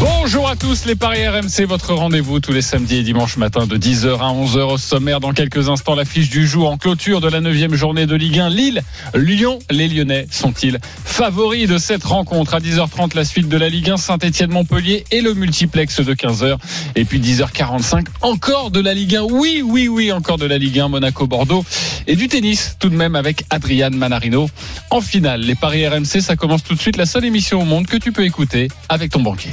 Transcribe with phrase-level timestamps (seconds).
[0.00, 3.76] Bonjour à tous, les Paris RMC, votre rendez-vous tous les samedis et dimanches matin de
[3.76, 5.18] 10h à 11h au sommaire.
[5.18, 8.48] Dans quelques instants, l'affiche du jour en clôture de la 9 journée de Ligue 1.
[8.50, 8.82] Lille,
[9.14, 12.54] Lyon, les Lyonnais sont-ils favoris de cette rencontre?
[12.54, 16.58] À 10h30, la suite de la Ligue 1, Saint-Etienne-Montpellier et le multiplex de 15h.
[16.94, 19.22] Et puis 10h45, encore de la Ligue 1.
[19.22, 21.64] Oui, oui, oui, encore de la Ligue 1, Monaco-Bordeaux.
[22.06, 24.48] Et du tennis, tout de même avec Adrian Manarino.
[24.90, 26.96] En finale, les Paris RMC, ça commence tout de suite.
[26.96, 29.50] La seule émission au monde que tu peux écouter avec ton banquier.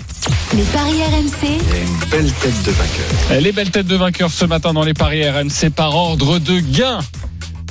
[0.55, 3.41] Les paris RMC, une belle tête de vainqueur.
[3.41, 6.99] Les belles têtes de vainqueurs ce matin dans les paris RMC par ordre de gain.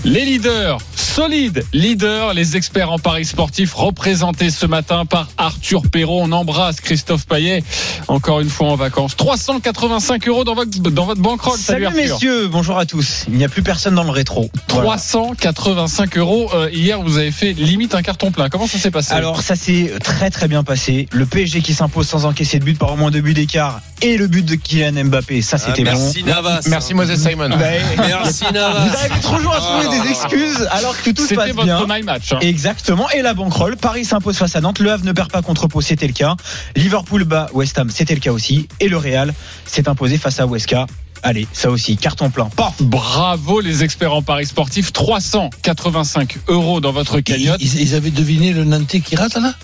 [0.05, 6.21] Les leaders, solides leaders, les experts en paris sportifs représentés ce matin par Arthur Perrault.
[6.25, 7.65] On embrasse Christophe Paillet,
[8.07, 9.17] encore une fois en vacances.
[9.17, 11.57] 385 euros dans votre, dans votre.
[11.57, 12.03] Salut, Arthur.
[12.03, 13.25] messieurs, bonjour à tous.
[13.29, 14.51] Il n'y a plus personne dans le rétro.
[14.69, 14.99] Voilà.
[14.99, 16.51] 385 euros.
[16.53, 18.51] Euh, hier, vous avez fait limite un carton plein.
[18.51, 21.09] Comment ça s'est passé Alors ça s'est très très bien passé.
[21.13, 24.19] Le PSG qui s'impose sans encaisser de but par au moins deux buts d'écart et
[24.19, 25.93] le but de Kylian Mbappé, ça c'était bon.
[25.93, 26.61] merci Navas.
[26.69, 27.49] Merci Moses Simon.
[27.49, 28.87] Merci Navas.
[28.87, 31.97] Vous arrivez toujours à trouver des excuses alors que tout se C'était passe votre bien.
[31.97, 32.33] my match.
[32.33, 32.39] hein.
[32.41, 33.09] Exactement.
[33.11, 34.79] Et la banquerolle, Paris s'impose face à Nantes.
[34.79, 36.37] Le Havre ne perd pas contre Pau, c'était le cas.
[36.77, 38.69] Liverpool bat West Ham, c'était le cas aussi.
[38.81, 39.33] Et le Real
[39.67, 40.87] s'est imposé face à Huesca.
[41.23, 42.51] Allez, ça aussi, carton plein.
[42.55, 44.93] Paf Bravo les experts en paris sportifs.
[44.93, 47.61] 385 euros dans votre cagnotte.
[47.63, 49.55] Ils, ils avaient deviné le Nantais qui rate là?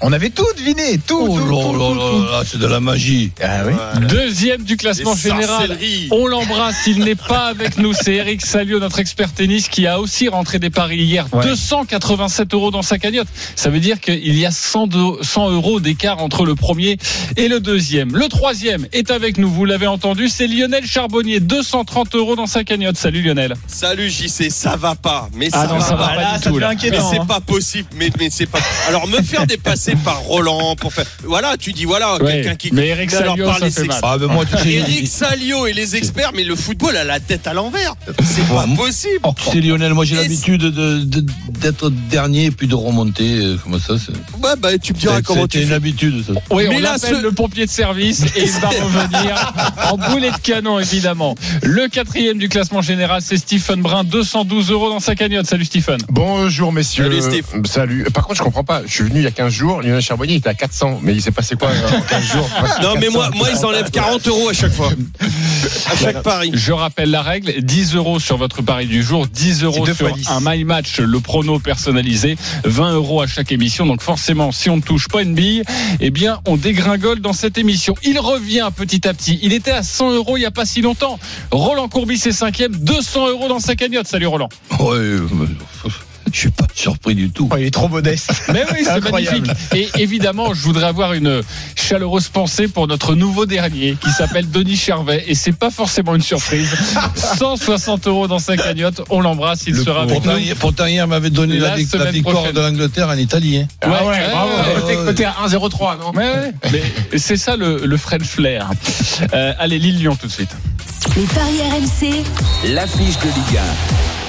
[0.00, 2.80] On avait tout deviné, tout, Oh tout, là tout, là tout, là c'est de la
[2.80, 3.32] magie.
[3.42, 3.72] Ah oui.
[4.08, 5.78] Deuxième du classement Les général.
[6.10, 7.92] On l'embrasse, il n'est pas avec nous.
[7.92, 11.26] C'est Eric Salio, notre expert tennis, qui a aussi rentré des paris hier.
[11.32, 11.44] Ouais.
[11.44, 13.28] 287 euros dans sa cagnotte.
[13.56, 16.98] Ça veut dire qu'il y a 100, de- 100 euros d'écart entre le premier
[17.36, 18.16] et le deuxième.
[18.16, 21.40] Le troisième est avec nous, vous l'avez entendu, c'est Lionel Charbonnier.
[21.40, 22.96] 230 euros dans sa cagnotte.
[22.96, 23.54] Salut Lionel.
[23.66, 25.28] Salut JC, ça va pas.
[25.34, 26.14] Mais Ah ça, non, va ça va pas.
[26.14, 26.58] pas du ça tout.
[26.58, 27.26] Mais c'est hein.
[27.26, 27.88] pas possible.
[27.96, 28.58] Mais, mais c'est pas.
[28.88, 31.04] Alors me faire dépasser par Roland pour faire.
[31.24, 32.72] Voilà, tu dis voilà Ouais, quelqu'un qui.
[32.72, 34.00] mais Eric Salio, par les fait ex- mal.
[34.02, 37.46] Ah moi tu sais, Eric Salio et les experts, mais le football a la tête
[37.46, 37.94] à l'envers.
[38.24, 39.20] C'est pas possible.
[39.36, 41.26] tu sais, Lionel, moi j'ai l'habitude de- de-
[41.60, 43.38] d'être dernier et puis de remonter.
[43.38, 44.12] euh, Comment ça c'est
[44.42, 46.32] Ouais, bah tu me diras comment tu C'était une habitude ça.
[46.50, 49.52] Oui, on Mais là, l'appelle ce- le pompier de service et il va revenir
[49.90, 51.34] en boulet de canon, évidemment.
[51.62, 55.46] Le quatrième du classement général, c'est Stephen Brun, 212 euros dans sa cagnotte.
[55.46, 55.98] Salut Stephen.
[56.08, 57.04] Bonjour messieurs.
[57.04, 57.44] Salut, Steve.
[57.54, 58.04] Euh, Salut.
[58.14, 58.82] Par contre, je comprends pas.
[58.86, 59.82] Je suis venu il y a 15 jours.
[59.82, 61.00] Lionel Charbonnier était à 400.
[61.02, 62.50] Mais il s'est passé quoi euh, en 15 jours
[62.82, 64.90] Non, mais moi, moi, ils enlèvent 40 euros à chaque fois.
[65.90, 66.50] À chaque pari.
[66.54, 70.12] Je rappelle la règle 10 euros sur votre pari du jour, 10 euros sur fois
[70.12, 70.28] 10.
[70.30, 73.86] un My Match, le prono personnalisé, 20 euros à chaque émission.
[73.86, 75.62] Donc forcément, si on ne touche pas une bille,
[76.00, 77.94] eh bien, on dégringole dans cette émission.
[78.04, 79.38] Il revient petit à petit.
[79.42, 81.18] Il était à 100 euros il n'y a pas si longtemps.
[81.50, 84.06] Roland Courbis est cinquième, 200 euros dans sa cagnotte.
[84.06, 84.48] Salut Roland.
[84.78, 85.28] Ouais, euh,
[86.34, 87.48] je suis pas surpris du tout.
[87.50, 88.30] Oh, il est trop modeste.
[88.52, 89.46] Mais oui, c'est magnifique.
[89.74, 91.42] Et évidemment, je voudrais avoir une
[91.76, 95.24] chaleureuse pensée pour notre nouveau dernier qui s'appelle Denis Charvet.
[95.26, 96.68] Et c'est pas forcément une surprise.
[97.38, 99.02] 160 euros dans sa cagnotte.
[99.10, 99.64] On l'embrasse.
[99.66, 100.54] Il Le sera avec pourtant, nous.
[100.56, 102.52] pourtant, hier, il m'avait donné La la, victoire prochaine.
[102.54, 103.58] de l'Angleterre en Italie.
[103.58, 103.88] hein.
[103.88, 104.80] Ouais, ouais, bravo.
[104.80, 106.52] Côté- Côté à 1,03, non ouais, ouais.
[107.12, 108.70] Mais c'est ça le, le Fred Flair.
[109.34, 110.50] Euh, allez, Lille-Lyon tout de suite.
[111.16, 112.24] Les paris RMC,
[112.74, 113.58] L'affiche de Ligue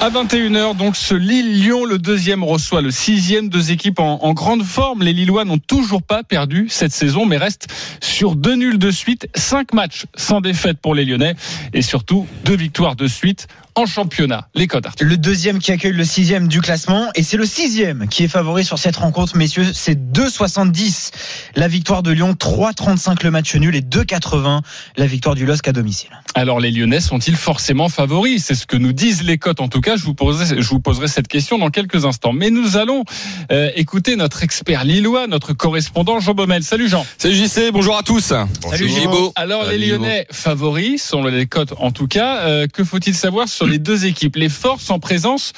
[0.02, 4.62] À 21h, donc ce Lille-Lyon, le deuxième reçoit le sixième, deux équipes en, en grande
[4.62, 5.02] forme.
[5.02, 7.68] Les Lillois n'ont toujours pas perdu cette saison, mais restent
[8.00, 11.34] sur deux nuls de suite, cinq matchs sans défaite pour les Lyonnais,
[11.74, 14.48] et surtout deux victoires de suite en championnat.
[14.54, 15.06] Les codes, Arthur.
[15.06, 18.64] Le deuxième qui accueille le sixième du classement et c'est le sixième qui est favori
[18.64, 19.66] sur cette rencontre, messieurs.
[19.72, 21.10] C'est 2,70
[21.56, 24.60] la victoire de Lyon, 3,35 le match nul et 2,80
[24.96, 26.10] la victoire du LOSC à domicile.
[26.34, 28.44] Alors les Lyonnais sont-ils forcément favoris?
[28.44, 29.60] C'est ce que nous disent les cotes.
[29.60, 32.32] En tout cas, je vous poserai, je vous poserai cette question dans quelques instants.
[32.32, 33.04] Mais nous allons
[33.50, 36.62] euh, écouter notre expert lillois, notre correspondant Jean Baumel.
[36.62, 37.04] Salut Jean.
[37.18, 38.32] Salut JC, bonjour à tous.
[38.70, 39.32] Salut, Gibo.
[39.36, 42.40] Alors Salut, les Lyonnais favoris sont les cotes en tout cas.
[42.40, 45.52] Euh, que faut-il savoir sur les deux équipes Les forces en présence.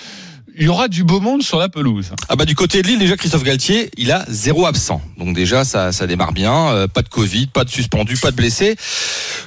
[0.55, 2.11] Il y aura du beau monde sur la pelouse.
[2.29, 5.01] Ah bah du côté de Lille déjà Christophe Galtier il a zéro absent.
[5.17, 6.69] Donc déjà ça ça démarre bien.
[6.69, 8.77] Euh, pas de Covid pas de suspendu pas de blessé.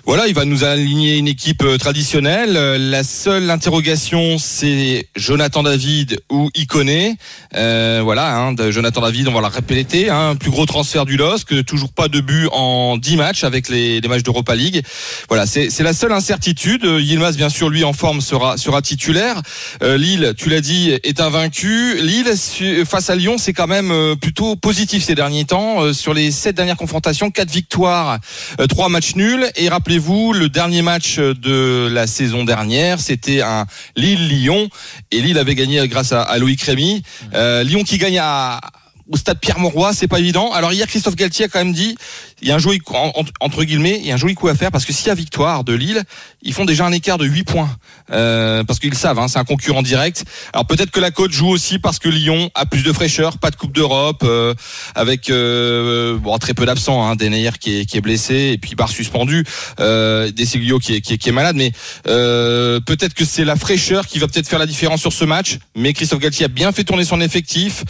[0.06, 2.58] Voilà il va nous aligner une équipe euh, traditionnelle.
[2.58, 7.18] Euh, la seule interrogation c'est Jonathan David ou Iconé.
[7.56, 11.64] Euh, voilà hein, Jonathan David on va la répéter hein, plus gros transfert du LOSC
[11.66, 14.84] toujours pas de but en 10 matchs avec les, les matchs d'Europa League.
[15.30, 16.84] Voilà c'est c'est la seule incertitude.
[16.84, 19.42] Euh, Yilmaz bien sûr lui en forme sera sera titulaire.
[19.84, 21.96] Euh, Lille tu l'as dit est invaincu.
[22.02, 22.32] Lille
[22.86, 25.82] face à Lyon, c'est quand même euh, plutôt positif ces derniers temps.
[25.82, 28.20] Euh, Sur les sept dernières confrontations, quatre victoires,
[28.60, 29.50] euh, trois matchs nuls.
[29.56, 33.66] Et rappelez-vous, le dernier match de la saison dernière, c'était un
[33.96, 34.70] Lille-Lyon.
[35.12, 37.04] Et Lille avait gagné grâce à, Loïc Rémy.
[37.34, 38.62] Euh, Lyon qui gagne à
[39.10, 40.52] au stade Pierre-Mauroy, c'est pas évident.
[40.52, 41.96] Alors hier, Christophe Galtier a quand même dit,
[42.42, 42.80] il y a un joli
[43.40, 45.16] entre guillemets, il y a un joli coup à faire parce que s'il y a
[45.16, 46.04] victoire de Lille,
[46.42, 47.70] ils font déjà un écart de 8 points
[48.12, 50.26] euh, parce qu'ils savent, hein, c'est un concurrent direct.
[50.54, 53.52] Alors peut-être que la côte joue aussi parce que Lyon a plus de fraîcheur, pas
[53.52, 54.54] de Coupe d'Europe, euh,
[54.96, 57.16] avec euh, très peu d'absents, hein,
[57.60, 59.46] qui est, blessé et puis Barre suspendu,
[59.80, 61.72] euh, Desiglio qui est, qui est, qui est malade, mais
[62.08, 65.60] euh, peut-être que c'est la fraîcheur qui va peut-être faire la différence sur ce match.
[65.76, 67.84] Mais Christophe Galtier a bien fait tourner son effectif.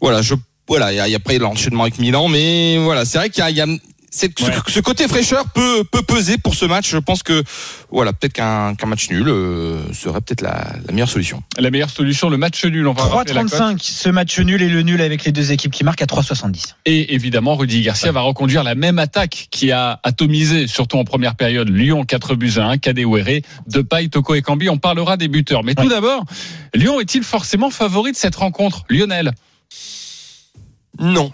[0.00, 0.34] Voilà, je
[0.68, 3.28] voilà, il y a, il y a après l'enchaînement avec Milan, mais voilà, c'est vrai
[3.30, 3.66] qu'il y a, il y a
[4.12, 4.52] cette- ce- Ouais.
[4.68, 6.88] ce, côté fraîcheur peut peut peser pour ce match.
[6.90, 7.42] Je pense que
[7.90, 11.42] voilà, peut-être qu'un qu'un match nul euh, serait peut-être la, la meilleure solution.
[11.58, 12.86] La meilleure solution, le match nul.
[12.86, 13.52] On va rappeler la cote.
[13.52, 16.74] 3,35 ce match nul et le nul avec les deux équipes qui marquent à 3,70.
[16.86, 21.34] Et évidemment, Rudy Garcia va reconduire la même attaque qui a atomisé, surtout en première
[21.36, 24.68] période, Lyon 4 buts à 1, Kadewere, Depay, Toko et Cambi.
[24.68, 25.62] On parlera des buteurs.
[25.64, 26.24] Mais tout d'abord,
[26.74, 29.32] Lyon est-il forcément favori de cette rencontre Lionel?
[30.98, 31.32] Non.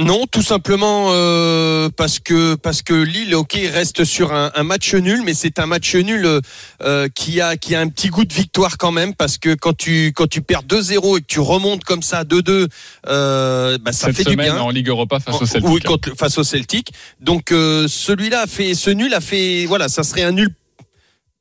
[0.00, 4.92] Non, tout simplement euh, parce que parce que Lille, ok, reste sur un, un match
[4.92, 6.40] nul, mais c'est un match nul
[6.82, 9.72] euh, qui a qui a un petit goût de victoire quand même, parce que quand
[9.76, 12.66] tu quand tu perds 2-0 et que tu remontes comme ça 2-2,
[13.06, 14.58] euh, bah, ça Cette fait du bien.
[14.58, 15.70] en Ligue Europa face au Celtic.
[15.70, 16.90] Oui, contre le- face au Celtic.
[17.20, 20.48] Donc euh, celui-là a fait ce nul a fait voilà, ça serait un nul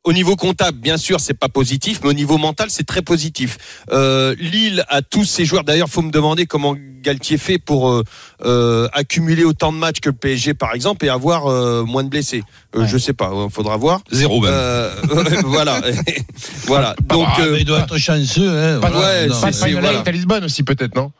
[0.03, 3.57] au niveau comptable, bien sûr, c'est pas positif, mais au niveau mental, c'est très positif.
[3.91, 5.63] Euh, Lille a tous ses joueurs.
[5.63, 8.03] D'ailleurs, faut me demander comment Galtier fait pour euh,
[8.45, 12.09] euh, accumuler autant de matchs que le PSG, par exemple, et avoir euh, moins de
[12.09, 12.43] blessés.
[12.75, 12.87] Euh, Ouais.
[12.87, 14.01] Je sais pas, il faudra voir.
[14.11, 14.49] Zéro même.
[14.53, 14.89] Euh,
[15.45, 15.79] voilà,
[16.65, 16.95] voilà.
[17.07, 18.49] Donc, Ah, euh, mais il doit être chanceux.
[18.49, 19.07] Hein, Pas de, voilà.
[19.07, 19.99] ouais, Non, pas de c'est- Final voilà.
[19.99, 21.11] 8 à Lisbonne aussi, peut-être, non?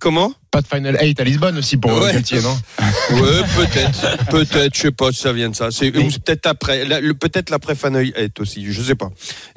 [0.00, 2.12] Comment Pas de Final 8 à Lisbonne aussi pour euh, Ouais.
[2.14, 2.58] Galtier, non
[3.10, 5.70] Ouais, peut-être, peut-être, je sais pas si ça vient de ça.
[5.70, 9.10] C'est peut-être après, peut-être l'après Faneuil est aussi, je sais pas.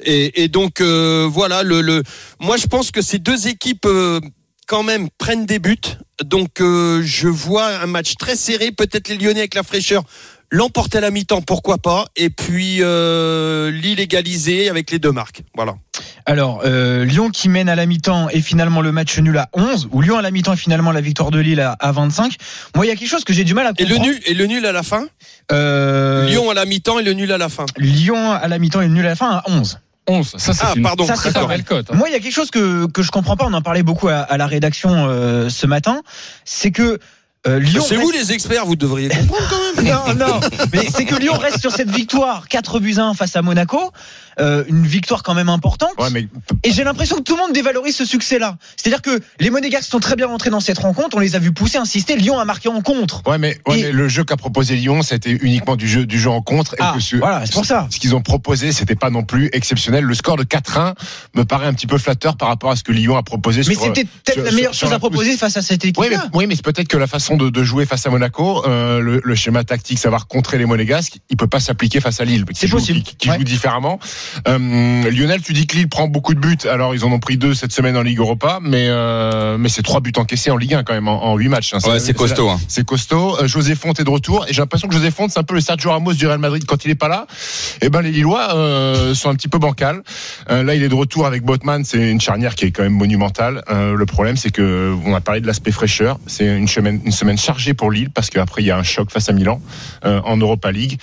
[0.03, 2.03] Et, et donc euh, voilà, le, le,
[2.39, 4.19] moi je pense que ces deux équipes euh,
[4.67, 5.77] quand même prennent des buts.
[6.23, 8.71] Donc euh, je vois un match très serré.
[8.71, 10.03] Peut-être les Lyonnais avec la fraîcheur
[10.53, 12.05] l'emporter à la mi-temps, pourquoi pas.
[12.15, 15.41] Et puis euh, Lille égalisé avec les deux marques.
[15.55, 15.73] Voilà.
[16.25, 19.89] Alors, euh, Lyon qui mène à la mi-temps et finalement le match nul à 11,
[19.91, 22.35] ou Lyon à la mi-temps et finalement la victoire de Lille à, à 25.
[22.75, 24.05] Moi, il y a quelque chose que j'ai du mal à Et comprendre.
[24.05, 25.05] le nul, et le nul à la fin.
[25.51, 27.65] Euh, Lyon à la mi-temps et le nul à la fin.
[27.77, 29.79] Lyon à la mi-temps et le nul à la fin à 11.
[30.07, 30.35] 11.
[30.37, 31.05] Ça, c'est Ah, une pardon.
[31.05, 31.87] Ça, c'est pas belle cote.
[31.89, 31.95] hein.
[31.95, 33.45] Moi, il y a quelque chose que, que je comprends pas.
[33.47, 36.01] On en parlait beaucoup à, à la rédaction euh, ce matin.
[36.45, 36.99] C'est que
[37.47, 37.83] euh, Lyon.
[37.87, 40.17] C'est reste- vous les experts, vous devriez comprendre quand même.
[40.17, 40.39] Non, non.
[40.73, 43.91] Mais c'est que Lyon reste sur cette victoire 4 buts à 1 face à Monaco.
[44.39, 45.91] Euh, une victoire quand même importante.
[45.99, 46.27] Ouais, mais
[46.63, 48.57] Et j'ai l'impression que tout le monde dévalorise ce succès-là.
[48.77, 51.17] C'est-à-dire que les Monégasques sont très bien rentrés dans cette rencontre.
[51.17, 52.15] On les a vus pousser, insister.
[52.15, 53.21] Lyon a marqué en contre.
[53.27, 56.19] Ouais, mais, ouais, Et- mais le jeu qu'a proposé Lyon, c'était uniquement du jeu, du
[56.19, 56.75] jeu en contre.
[56.79, 57.87] Ah, et que ce, voilà, c'est pour ça.
[57.91, 60.03] Ce qu'ils ont proposé, c'était pas non plus exceptionnel.
[60.03, 60.95] Le score de 4-1
[61.35, 63.61] me paraît un petit peu flatteur par rapport à ce que Lyon a proposé.
[63.67, 66.17] Mais c'était peut-être la meilleure sur- chose sur à proposer face à cette Oui, mais,
[66.33, 69.21] oui, mais c'est peut-être que la façon de, de jouer face à Monaco, euh, le,
[69.23, 72.67] le schéma tactique, savoir contrer les Monégasques, il peut pas s'appliquer face à Lille, C'est
[72.69, 73.01] possible.
[73.03, 73.37] qui, qui Ouais.
[73.37, 73.99] joue différemment.
[74.47, 76.57] Euh, Lionel, tu dis que Lille prend beaucoup de buts.
[76.69, 79.81] Alors ils en ont pris deux cette semaine en Ligue Europa, mais euh, mais c'est
[79.81, 81.73] trois buts encaissés en Ligue 1 quand même en, huit matchs.
[81.73, 81.79] hein.
[81.85, 82.49] Ouais, c'est costaud.
[82.49, 82.59] Hein.
[82.67, 83.37] C'est costaud.
[83.39, 85.55] Euh, José Fonte est de retour et j'ai l'impression que José Fonte c'est un peu
[85.55, 87.27] le Sergio Ramos du Real Madrid quand il est pas là.
[87.81, 90.03] Et ben les Lillois euh, sont un petit peu bancals.
[90.49, 92.93] Euh, là il est de retour avec Botman, c'est une charnière qui est quand même
[92.93, 93.63] monumentale.
[93.69, 96.19] Le problème c'est que on a parlé de l'aspect fraîcheur.
[96.27, 99.11] C'est une semaine une semaine chargée pour Lille parce qu'après il y a un choc
[99.11, 99.61] face à Milan
[100.05, 100.99] euh, en Europa League.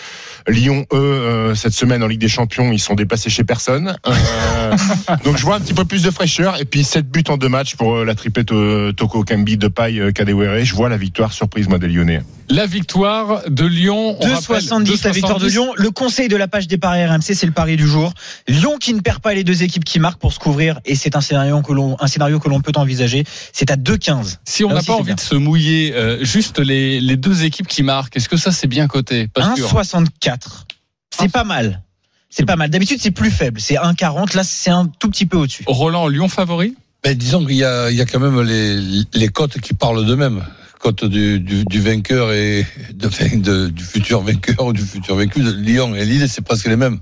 [0.49, 3.97] Lyon eux euh, cette semaine en Ligue des Champions ils sont déplacés chez personne.
[4.07, 4.77] Euh,
[5.25, 7.49] donc je vois un petit peu plus de fraîcheur et puis 7 buts en deux
[7.49, 8.53] matchs pour euh, la triplette
[8.97, 10.65] Toko Kambi, Depay, euh, Kadewere.
[10.65, 12.23] Je vois la victoire surprise moi des Lyonnais.
[12.49, 14.17] La victoire de Lyon.
[14.21, 15.51] on 2,70 rappelle, la victoire de 2,70.
[15.51, 15.73] Lyon.
[15.77, 18.13] Le conseil de la page des paris RMC, c'est le pari du jour.
[18.49, 21.17] Lyon qui ne perd pas les deux équipes qui marquent pour se couvrir et c'est
[21.17, 23.25] un scénario que l'on un scénario que l'on peut envisager.
[23.53, 24.39] C'est à 2,15.
[24.45, 25.15] Si on Là n'a pas envie bien.
[25.17, 28.69] de se mouiller, euh, juste les, les deux équipes qui marquent, est-ce que ça c'est
[28.69, 29.27] bien coté?
[29.27, 29.69] Pas sûr.
[29.69, 30.67] 1,64.
[31.11, 31.83] C'est pas mal.
[32.31, 32.71] C'est pas mal.
[32.71, 33.61] D'habitude, c'est plus faible.
[33.61, 34.37] C'est 1,40.
[34.37, 35.65] Là, c'est un tout petit peu au-dessus.
[35.67, 36.75] Roland, Lyon favori?
[37.03, 40.07] Ben, disons qu'il y a, il y a quand même les, les cotes qui parlent
[40.07, 40.45] d'eux-mêmes.
[40.79, 45.17] Cote du, du, du vainqueur et de, enfin, de- du futur vainqueur ou du futur
[45.17, 45.41] vaincu.
[45.43, 47.01] de Lyon et Lille, c'est presque les mêmes.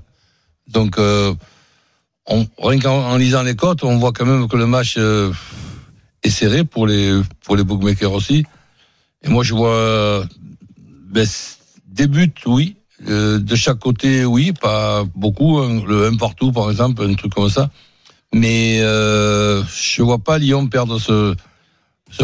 [0.67, 1.33] Donc, euh,
[2.27, 5.31] on, rien qu'en en lisant les cotes, on voit quand même que le match euh,
[6.23, 8.45] est serré pour les, pour les bookmakers aussi.
[9.23, 10.25] Et moi, je vois euh,
[11.09, 11.27] ben,
[11.87, 12.75] des buts, oui.
[13.07, 15.59] Euh, de chaque côté, oui, pas beaucoup.
[15.59, 15.81] hein.
[15.87, 17.69] Le 1 partout, par exemple, un truc comme ça.
[18.33, 21.35] Mais euh, je vois pas Lyon perdre ce,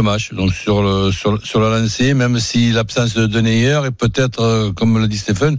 [0.01, 0.33] match.
[0.33, 4.71] Donc sur le, sur, le- le lancer, même si l'absence de Deneyer et peut-être, euh,
[4.71, 5.57] comme l'a dit Stéphane,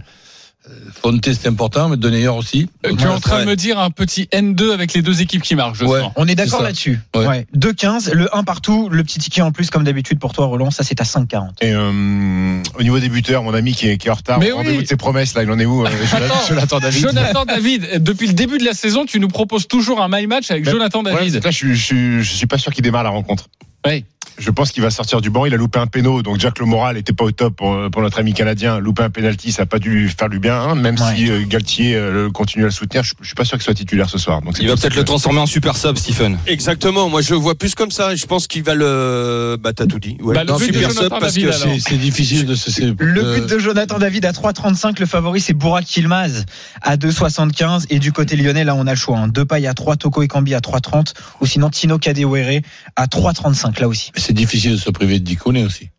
[0.69, 2.69] euh, Fonte c'est important, mais Deneyer aussi.
[2.85, 5.41] Euh, Tu es en train de me dire un petit N2 avec les deux équipes
[5.41, 6.01] qui marquent, je Ouais.
[6.01, 6.11] sens.
[6.15, 6.99] On est d'accord là-dessus.
[7.15, 7.25] Ouais.
[7.27, 7.47] Ouais.
[7.55, 10.83] 2-15, le 1 partout, le petit ticket en plus, comme d'habitude pour toi, Roland, ça
[10.83, 11.49] c'est à 5,40.
[11.61, 14.51] Et euh, au niveau des buteurs, mon ami qui est, qui est en retard, Mais
[14.51, 14.83] au rendez-vous oui.
[14.83, 17.83] de ses promesses, là, il en est où euh, Jonathan- Attends, Jonathan David Jonathan David,
[17.93, 20.65] euh, depuis le début de la saison, tu nous proposes toujours un my match avec
[20.65, 21.43] Ben, Jonathan Ouais, David.
[21.43, 23.47] là, je, suis- je, suis- je suis pas sûr qu'il démarre la rencontre.
[23.85, 24.03] Ouais.
[24.37, 25.45] Je pense qu'il va sortir du banc.
[25.45, 27.89] Il a loupé un péno, donc déjà que le moral était pas au top pour,
[27.91, 28.79] pour notre ami canadien.
[28.79, 31.15] Louper un penalty, ça a pas dû lui faire du bien, hein, même Ouais.
[31.15, 33.03] si euh, Galtier euh, continue à le soutenir.
[33.03, 34.41] Je, je suis pas sûr qu'il soit titulaire ce soir.
[34.41, 36.37] Donc Il va peut-être le transformer en super sub, Stephen.
[36.47, 37.09] Exactement.
[37.09, 38.15] Moi, je le vois plus comme ça.
[38.15, 39.57] Je pense qu'il va le.
[39.61, 40.17] Bah, t'as tout dit.
[40.21, 40.35] Ouais.
[40.35, 41.55] Bah, le Non, but de super Jonathan sub parce David, que.
[41.55, 42.71] C'est c'est difficile de se.
[42.71, 44.99] c'est- Le euh, but de Jonathan David à 3,35.
[44.99, 46.45] Le favori, c'est Bourak Yilmaz
[46.81, 47.85] à 2,75.
[47.89, 49.17] Et du côté lyonnais, là, on a le choix.
[49.17, 49.27] Hein.
[49.27, 51.13] Deux pailles à 3, Toko et Kambi à 3,30.
[51.41, 52.61] Ou sinon, Tino Kadewere
[52.95, 54.11] à 3,35, là aussi.
[54.27, 55.89] C'est difficile de se priver de Dikoné aussi.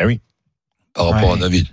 [0.00, 0.20] Eh oui.
[0.94, 1.38] Par rapport Ouais.
[1.38, 1.66] à David.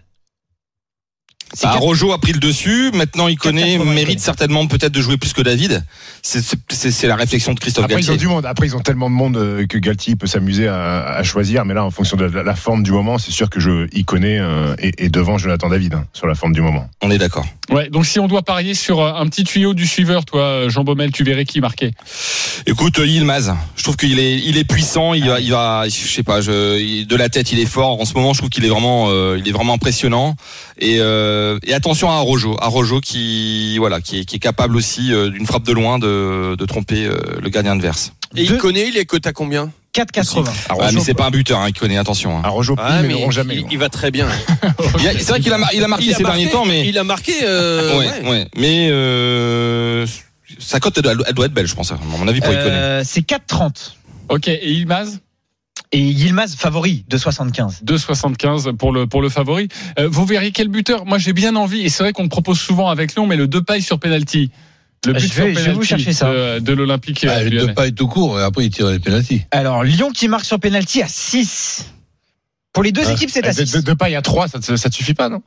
[1.64, 2.92] Bah, Rojo a pris le dessus.
[2.94, 5.84] Maintenant, il connaît, 4,80, mérite certainement peut-être de jouer plus que David.
[6.22, 8.18] C'est- la réflexion de Christophe Après, ils ont Galtier.
[8.18, 8.46] du monde.
[8.46, 11.66] Après, ils ont tellement de monde euh, que Galtier peut s'amuser à, à choisir.
[11.66, 14.04] Mais là, en fonction de la, la forme du moment, c'est sûr que je y
[14.06, 16.88] connais euh, et, et devant Jonathan David hein, sur la forme du moment.
[17.02, 17.46] On est d'accord.
[17.72, 20.84] Ouais, donc si on doit parier sur euh, un petit tuyau du suiveur, toi, Jean
[20.84, 21.92] Baumel, tu verrais qui marquait
[22.66, 25.14] Écoute, Yilmaz, je trouve qu'il est, il est puissant.
[25.14, 28.00] Il va, il va, je sais pas, je, de la tête, il est fort.
[28.02, 30.36] En ce moment, je trouve qu'il est vraiment, euh, il est vraiment impressionnant.
[30.78, 34.76] Et, euh, et attention à Rojo, à Rojo qui, voilà, qui est, qui est capable
[34.76, 38.14] aussi euh, d'une frappe de loin de, de tromper euh, le gardien adverse.
[38.36, 40.46] Et il connaît, il est coté à combien 4,80.
[40.70, 41.98] Ah, mais c'est pas un buteur, hein, il connaît.
[41.98, 42.38] Attention.
[42.38, 42.42] hein.
[42.46, 43.56] À Rojo, Ah, mais, mais ils n'auront jamais.
[43.56, 44.28] il, il va très bien.
[45.00, 46.66] Il C'est vrai qu'il a, mar- il a marqué Il a ces marqué, derniers temps,
[46.66, 47.34] mais il a marqué.
[47.44, 48.30] euh, ouais, ouais.
[48.30, 48.48] ouais.
[48.56, 50.06] Mais euh,
[50.60, 51.92] sa cote, elle doit, elle doit être belle, je pense.
[51.92, 52.52] À mon avis, pour.
[52.54, 53.94] Euh, c'est 4,30.
[54.30, 55.20] Ok, et Ilmaz?
[55.92, 57.82] Et Yilmaz, favori, de 75.
[57.84, 59.70] 2,75 pour le, pour le favori.
[59.98, 62.60] Euh, vous verriez quel buteur Moi, j'ai bien envie, et c'est vrai qu'on le propose
[62.60, 64.52] souvent avec Lyon, mais le deux pailles sur penalty.
[65.06, 66.32] Le Ah, but je sur vais- je vais vous penalty chercher ça.
[66.32, 69.42] De, de l'Olympique Ah, les deux pailles tout court et après il tire les pénalties.
[69.50, 71.86] Alors, Lyon qui marque sur penalty à 6.
[72.74, 73.14] Pour les deux Ah.
[73.14, 73.72] équipes, c'est à Eh, de, 6.
[73.78, 75.42] de- de paille à 3, ça, te- ça te suffit pas, non?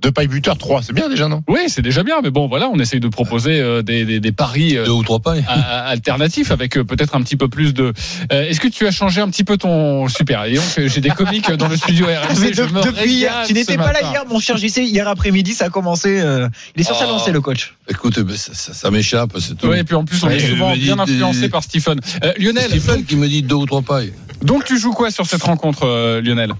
[0.00, 1.42] Deux pailles buteurs, 3, c'est bien déjà, non?
[1.48, 4.32] Oui, c'est déjà bien, mais bon, voilà, on essaye de proposer euh, des, des, des
[4.32, 5.44] paris euh, Deux ou trois pailles.
[5.48, 7.92] alternatifs avec euh, peut-être un petit peu plus de.
[8.32, 10.44] Euh, Est-ce que tu as changé un petit peu ton super?
[10.44, 12.50] Et donc, j'ai des comiques dans le studio Mais RMC.
[12.54, 14.78] de- depuis hier, tu n'étais pas là hier, mon cher JC.
[14.78, 16.20] Hier après-midi, ça a commencé.
[16.20, 17.10] euh, il est sur sa Oh.
[17.12, 17.74] lancée, le coach.
[17.88, 19.68] Écoute, ça, ça- ça m'échappe, c'est tout.
[19.68, 21.98] Oui, et puis en plus, on Ouais, est souvent bien des- influencé par Stephen.
[22.22, 24.12] Euh, Lionel, donc, qui me dit deux ou trois pailles.
[24.42, 26.52] donc tu joues quoi sur cette rencontre, euh, Lionel?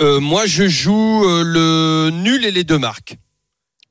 [0.00, 3.16] Euh, moi, je joue euh, le nul et les deux marques.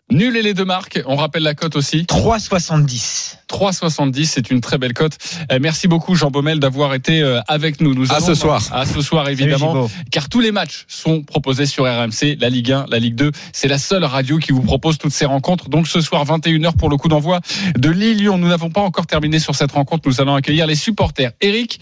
[0.10, 1.02] Nul et les deux marques.
[1.06, 2.04] On rappelle la cote aussi.
[2.04, 3.36] 3,70.
[3.50, 5.18] 3,70, c'est une très belle cote.
[5.52, 7.94] Euh, merci beaucoup Jean Baumel d'avoir été euh, avec nous.
[7.94, 8.62] nous À allons- ce soir.
[8.72, 9.90] À ce soir évidemment.
[10.10, 13.32] Car tous les matchs sont proposés sur RMC, la Ligue 1, la Ligue 2.
[13.52, 15.68] C'est la seule radio qui vous propose toutes ces rencontres.
[15.68, 17.42] Donc ce soir, 21h pour le coup d'envoi
[17.78, 18.38] de Lille-Lyon.
[18.38, 20.08] Nous n'avons pas encore terminé sur cette rencontre.
[20.08, 21.82] Nous allons accueillir les supporters Eric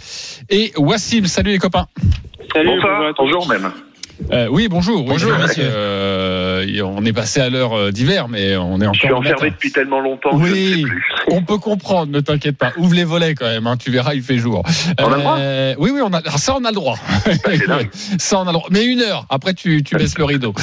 [0.50, 1.26] et Wassim.
[1.28, 1.86] Salut les copains.
[2.52, 3.72] Salut, bonjour, bonjour même.
[4.32, 5.02] Euh, oui, bonjour.
[5.02, 5.64] Oui, Bonjour, monsieur.
[5.68, 8.94] euh, on est passé à l'heure euh, d'hiver, mais on est encore.
[8.94, 11.04] Je suis enfermé depuis tellement longtemps que je ne sais Oui, plus.
[11.32, 12.72] on peut comprendre, ne t'inquiète pas.
[12.78, 14.64] Ouvre les volets quand même, hein, tu verras, il fait jour.
[15.00, 16.98] On a le droit Euh, Oui, oui, on a, alors ça on a le droit.
[17.68, 17.90] dingue.
[18.18, 18.68] ça on a le droit.
[18.72, 20.54] Mais une heure, après tu, tu baisses le rideau.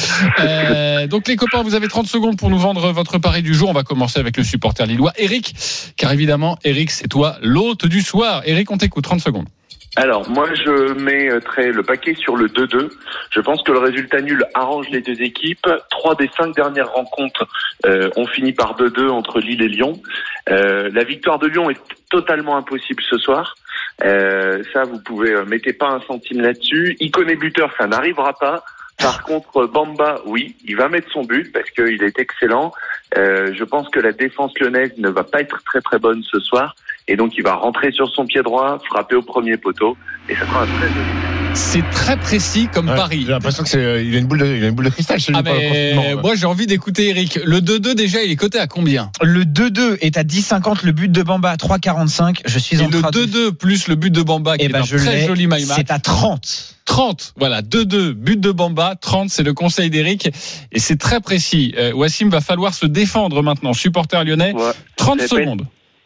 [0.41, 3.69] Euh, donc les copains, vous avez 30 secondes pour nous vendre votre pari du jour.
[3.69, 5.55] On va commencer avec le supporter lillois, Eric,
[5.97, 8.43] car évidemment, Eric, c'est toi l'hôte du soir.
[8.47, 9.47] Eric, on t'écoute, 30 secondes.
[9.95, 12.91] Alors, moi, je mettrai le paquet sur le 2-2.
[13.31, 15.69] Je pense que le résultat nul arrange les deux équipes.
[15.91, 17.47] Trois des cinq dernières rencontres
[17.85, 20.01] euh, ont fini par 2-2 entre Lille et Lyon.
[20.49, 21.81] Euh, la victoire de Lyon est
[22.11, 23.55] totalement impossible ce soir.
[24.03, 26.97] Euh, ça, vous pouvez euh, mettez pas un centime là-dessus.
[26.99, 28.65] Iconé buteur, ça n'arrivera pas.
[29.03, 32.73] Par contre, Bamba, oui, il va mettre son but parce qu'il est excellent.
[33.17, 36.39] Euh, je pense que la défense lyonnaise ne va pas être très très bonne ce
[36.39, 36.77] soir.
[37.09, 39.97] Et donc, il va rentrer sur son pied droit, frapper au premier poteau.
[40.29, 41.32] Et ça sera un très joli.
[41.55, 43.23] C'est très précis comme Ouais, pari.
[43.27, 44.91] J'ai l'impression que c'est, euh, il a une boule de, il a une boule de
[44.91, 46.23] cristal chez lui Ah le confinement.
[46.23, 47.39] moi j'ai envie d'écouter Eric.
[47.45, 49.11] Le 2-2 déjà il est coté à combien?
[49.23, 50.85] Le 2-2 est à 10,50.
[50.85, 52.41] Le but de Bamba à 3,45.
[52.47, 53.25] Je suis Et en le train de.
[53.27, 55.61] 2-2 plus le but de Bamba qui Eh est ben, un je très joli my.
[55.63, 56.77] C'est à 30.
[56.85, 60.29] 30, voilà, 2-2, but de Bamba, 30, c'est le conseil d'Eric,
[60.73, 61.73] et c'est très précis.
[61.79, 64.73] Euh, Wassim va falloir se défendre maintenant, supporter lyonnais, Ouais.
[64.97, 65.63] 30 Ça peut secondes.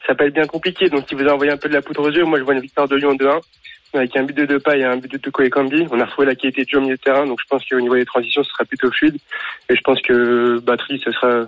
[0.07, 2.11] Ça peut être bien compliqué, donc si vous envoyez un peu de la poudre aux
[2.13, 3.41] yeux, moi je vois une victoire de Lyon 2-1,
[3.97, 5.87] avec un but de Depay et un but de Kambi.
[5.91, 7.81] On a retrouvé la qualité de jeu au milieu de terrain, donc je pense qu'au
[7.81, 9.17] niveau des transitions, ce sera plutôt fluide.
[9.69, 11.47] Et je pense que batterie, ce sera,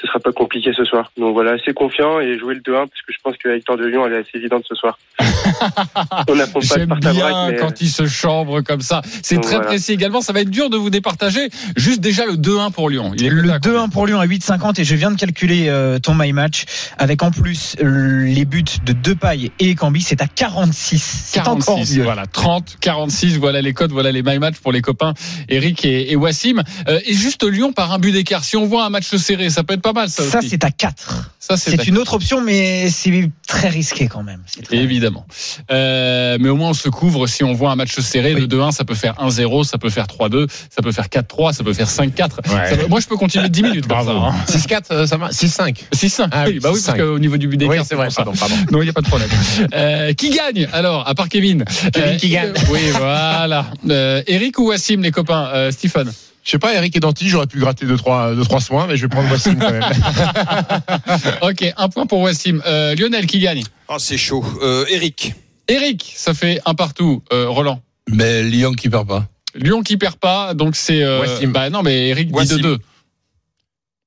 [0.00, 1.12] ce sera pas compliqué ce soir.
[1.18, 3.76] Donc voilà, assez confiant et jouer le 2-1 parce que je pense que la victoire
[3.76, 4.98] de Lyon elle est assez évidente ce soir.
[6.28, 9.02] On n'affronte pas J'aime bien mais quand il se chambre comme ça.
[9.22, 9.68] C'est Donc très voilà.
[9.68, 10.20] précis également.
[10.20, 11.50] Ça va être dur de vous départager.
[11.76, 13.12] Juste déjà le 2-1 pour Lyon.
[13.16, 15.16] Il est Le coté à combien 2-1 pour Lyon à 8,50 et je viens de
[15.18, 16.64] calculer euh, ton my match
[16.98, 20.98] avec en plus euh, les buts de Depay et Cambi, c'est à 46.
[21.26, 22.04] C'est encore 46, mieux.
[22.04, 25.14] voilà, 30, 46, voilà les codes, voilà les my match pour les copains
[25.48, 26.62] Eric et, et Wassim.
[26.88, 28.44] Euh, et juste Lyon par un but d'écart.
[28.44, 30.70] Si on voit un match serré, ça peut être pas mal ça, Ça c'est à
[30.70, 31.30] 4.
[31.38, 34.40] Ça, c'est C'est une autre option mais c'est très risqué quand même.
[34.46, 35.26] C'est très- Évidemment.
[35.70, 38.34] Euh, mais au moins on se couvre si on voit un match serré.
[38.34, 41.64] Le 2-1, ça peut faire 1-0, ça peut faire 3-2, ça peut faire 4-3, ça
[41.64, 42.40] peut faire 5-4.
[42.46, 43.98] Ça va- Moi je peux continuer 10 minutes ça.
[44.00, 44.34] hein.
[44.46, 45.84] 6-4, euh, ça va 6-5.
[45.92, 46.28] 6-5.
[46.32, 46.98] Ah oui, oui, bah oui, parce 6-5.
[46.98, 48.54] qu'au niveau du but d'écart, Oui, c'est vrai, pardon, pardon.
[48.70, 49.28] Non, il n'y a pas de problème.
[49.74, 52.50] Euh, qui gagne alors, à part Kevin Kevin qui gagne.
[52.50, 53.66] euh, Oui, voilà.
[53.88, 55.48] Euh, Eric ou Wassim, les copains?
[55.52, 56.10] Euh, Stephen
[56.50, 58.88] Je sais pas, Eric et Danti, j'aurais pu gratter 2-3 deux, trois, deux, trois soins,
[58.88, 59.84] mais je vais prendre Wassim quand même.
[61.42, 62.60] Ok, un point pour Wassim.
[62.66, 63.62] Euh, Lionel qui gagne?
[63.88, 64.44] Ah, c'est chaud.
[64.60, 65.34] Euh, Eric.
[65.68, 67.22] Eric, ça fait un partout.
[67.32, 69.28] Euh, Roland Mais Lyon qui perd pas.
[69.54, 71.04] Lyon qui perd pas, donc c'est.
[71.04, 71.52] Euh, Wassim.
[71.52, 72.56] bah non, mais Eric dit Wassim.
[72.56, 72.78] 2-2.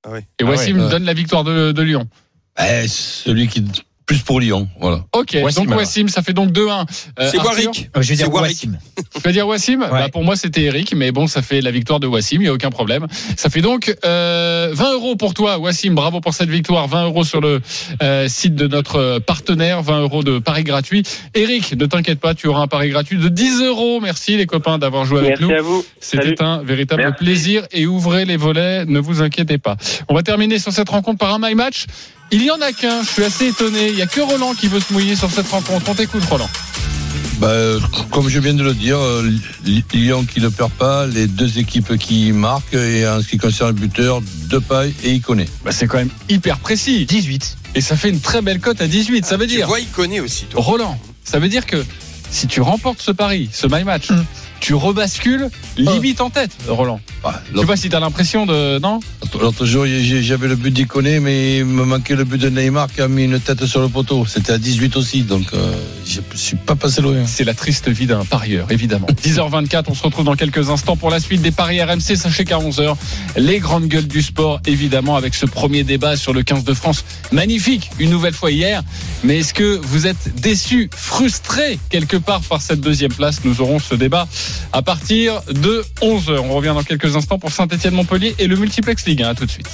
[0.05, 0.19] Ah ouais.
[0.38, 0.89] Et Ah Wassim ouais.
[0.89, 2.09] donne la victoire de, de Lyon.
[2.59, 3.63] Eh, celui qui
[4.05, 5.05] plus pour Lyon, voilà.
[5.13, 5.75] Ok, Wassim, donc.
[5.75, 6.86] Wassim, ça fait donc 2-1.
[7.19, 7.89] Euh, c'est Warwick.
[7.95, 8.33] Euh, Je vais dire.
[8.33, 8.77] Wassim.
[9.13, 12.00] Tu vas dire Wassim bah, Pour moi, c'était Eric, mais bon, ça fait la victoire
[12.00, 13.07] de Wassim, il n'y a aucun problème.
[13.38, 15.93] Ça fait donc euh, 20 euros pour toi, Wassim.
[15.93, 16.88] Bravo pour cette victoire.
[16.88, 17.62] 20 euros sur le
[18.01, 19.81] euh, site de notre partenaire.
[19.81, 21.03] 20 euros de pari gratuit.
[21.33, 24.00] Eric, ne t'inquiète pas, tu auras un pari gratuit de 10 euros.
[24.01, 25.51] Merci les copains d'avoir joué avec merci nous.
[25.51, 25.86] à vous.
[26.00, 27.24] C'était un véritable Merci.
[27.24, 29.77] plaisir et ouvrez les volets, ne vous inquiétez pas.
[30.10, 31.86] On va terminer sur cette rencontre par un my match.
[32.33, 33.89] Il y en a qu'un, je suis assez étonné.
[33.89, 35.87] Il y a que Roland qui veut se mouiller sur cette rencontre.
[35.87, 36.49] On t'écoute, Roland.
[37.37, 37.53] Bah,
[38.09, 39.29] comme je viens de le dire, euh,
[39.93, 43.69] Lyon qui ne perd pas, les deux équipes qui marquent, et en ce qui concerne
[43.69, 45.45] le buteur, Depay et Iconé.
[45.63, 47.05] Bah, c'est quand même hyper précis.
[47.05, 47.57] 18.
[47.75, 49.25] Et ça fait une très belle cote à 18.
[49.27, 50.59] Ça veut Tu dire, vois, il connaît aussi, toi.
[50.63, 51.85] Roland, ça veut dire que
[52.31, 54.23] si tu remportes ce pari, ce my match, Mm.
[54.63, 57.01] Tu rebascules limite en tête, Roland.
[57.22, 58.79] Bah, Je sais pas si t'as l'impression de.
[58.79, 59.01] Non
[59.41, 63.01] L'autre- jour, j'avais le but d'Iconé, mais il me manquait le but de Neymar qui
[63.01, 64.25] a mis une tête sur le poteau.
[64.25, 65.74] C'était à 18 aussi, donc euh,
[66.05, 67.25] je suis pas passé loin.
[67.25, 69.07] C'est la triste vie d'un parieur, évidemment.
[69.24, 72.16] 10h24, on se retrouve dans quelques instants pour la suite des paris RMC.
[72.16, 72.96] Sachez qu'à 11h,
[73.35, 77.03] les grandes gueules du sport, évidemment, avec ce premier débat sur le 15 de France.
[77.33, 78.81] Magnifique, une nouvelle fois hier.
[79.25, 83.40] Mais est-ce que vous êtes déçu, frustré quelque part par cette deuxième place?
[83.44, 84.27] Nous aurons ce débat
[84.72, 86.39] à partir de 11h.
[86.39, 89.29] On revient dans quelques instants pour Saint-Etienne-Montpellier et le multiplex Ligue 1.
[89.29, 89.70] À tout de suite.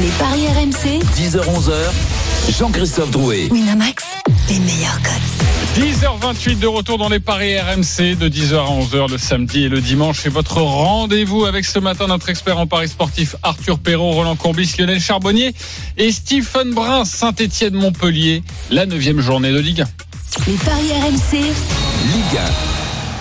[0.00, 3.48] Les paris RMC, 10h-11h, Jean-Christophe Drouet.
[3.50, 4.04] Winamax,
[4.50, 5.46] les meilleurs codes.
[5.76, 9.80] 10h28 de retour dans les paris RMC de 10h à 11h le samedi et le
[9.80, 10.20] dimanche.
[10.22, 14.74] C'est votre rendez-vous avec ce matin notre expert en paris sportif Arthur Perrault, Roland Courbis,
[14.78, 15.54] Lionel Charbonnier
[15.98, 19.86] et Stephen Brun, Saint-Etienne Montpellier, la neuvième journée de Ligue 1.
[20.46, 22.40] Les paris RMC, Ligue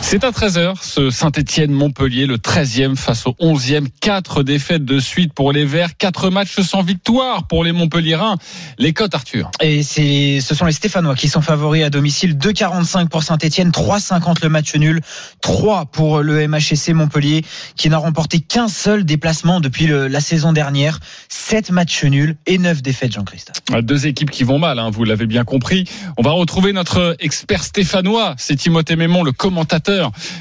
[0.08, 3.88] C'est à 13h, ce Saint-Etienne-Montpellier, le 13e face au 11e.
[4.02, 8.38] Quatre défaites de suite pour les Verts, quatre matchs sans victoire pour les Montpelliérains.
[8.78, 9.50] Les cotes, Arthur.
[9.62, 12.38] Et c'est, ce sont les Stéphanois qui sont favoris à domicile.
[12.38, 15.02] 2,45 pour Saint-Etienne, 3,50 le match nul,
[15.42, 17.44] 3 pour le MHSC Montpellier,
[17.76, 21.00] qui n'a remporté qu'un seul déplacement depuis le- la saison dernière.
[21.30, 23.58] 7 matchs nuls et 9 défaites, Jean-Christophe.
[23.82, 25.86] Deux équipes qui vont mal, hein, vous l'avez bien compris.
[26.18, 29.95] On va retrouver notre expert stéphanois, c'est Timothée Mémon, le commentateur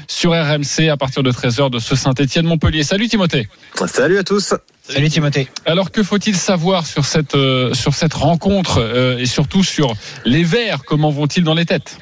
[0.07, 2.83] sur RMC à partir de 13h de ce Saint-Etienne-Montpellier.
[2.83, 3.47] Salut Timothée.
[3.87, 4.53] Salut à tous.
[4.87, 5.47] Salut Timothée.
[5.65, 9.93] Alors que faut-il savoir sur cette, euh, sur cette rencontre euh, et surtout sur
[10.25, 10.83] les Verts?
[10.85, 11.97] Comment vont-ils dans les têtes?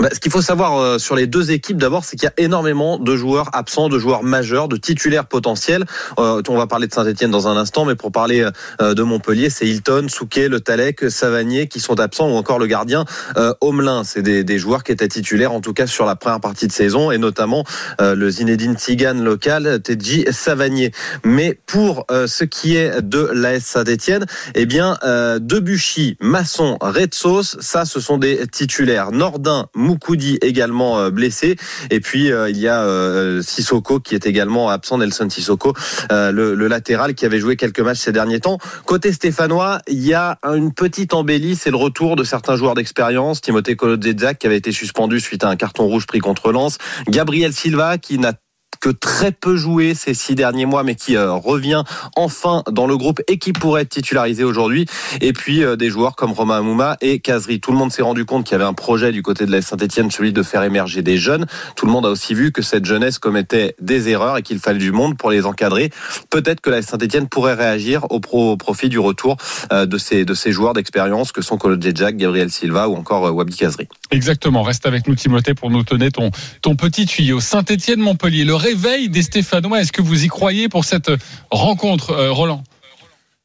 [0.00, 2.44] Bah, ce qu'il faut savoir euh, sur les deux équipes, d'abord, c'est qu'il y a
[2.44, 5.84] énormément de joueurs absents, de joueurs majeurs, de titulaires potentiels.
[6.18, 8.48] Euh, on va parler de Saint-Etienne dans un instant, mais pour parler
[8.80, 12.66] euh, de Montpellier, c'est Hilton, Souquet, Le Talec, Savanier qui sont absents, ou encore le
[12.66, 13.04] gardien
[13.36, 14.04] euh, Homelin.
[14.04, 16.72] C'est des, des joueurs qui étaient titulaires, en tout cas sur la première partie de
[16.72, 17.64] saison, et notamment
[18.00, 20.92] euh, le Zinedine Tigane local, Tedji Savanier.
[21.24, 27.56] Mais pour euh, ce qui est de l'AS Saint-Etienne, eh bien, euh, Debuchy, Masson, Retsos,
[27.60, 29.12] ça, ce sont des titulaires.
[29.12, 31.56] Nordin, Moukoudi également euh, blessé.
[31.90, 35.74] Et puis, euh, il y a euh, Sissoko qui est également absent, Nelson Sissoko,
[36.10, 38.58] le, latéral qui avait joué quelques matchs ces derniers temps.
[38.84, 43.40] Côté stéphanois, il y a une petite embellie, c'est le retour de certains joueurs d'expérience.
[43.40, 46.76] Timothée Kolodziejczak qui avait été suspendu suite à un carton rouge pris contre Lens.
[47.08, 48.34] Gabriel Silva qui n'a
[48.80, 51.82] que très peu joué ces six derniers mois, mais qui euh, revient
[52.16, 54.86] enfin dans le groupe et qui pourrait être titularisé aujourd'hui.
[55.20, 57.60] Et puis euh, des joueurs comme Romain Amouma et Kazri.
[57.60, 59.62] Tout le monde s'est rendu compte qu'il y avait un projet du côté de la
[59.62, 61.46] Saint-Etienne, celui de faire émerger des jeunes.
[61.76, 64.78] Tout le monde a aussi vu que cette jeunesse commettait des erreurs et qu'il fallait
[64.78, 65.90] du monde pour les encadrer.
[66.30, 69.36] Peut-être que la Saint-Etienne pourrait réagir au, pro, au profit du retour
[69.72, 73.34] euh, de ces, de ces joueurs d'expérience que sont Kolo Jack, Gabriel Silva ou encore
[73.34, 73.88] Wabi Kazri.
[74.10, 74.62] Exactement.
[74.62, 76.30] Reste avec nous, Timothée, pour nous donner ton,
[76.62, 77.40] ton petit tuyau.
[77.40, 79.80] Saint-Etienne-Montpellier, le réveil des Stéphanois.
[79.80, 81.10] Est-ce que vous y croyez pour cette
[81.50, 82.62] rencontre, euh, Roland?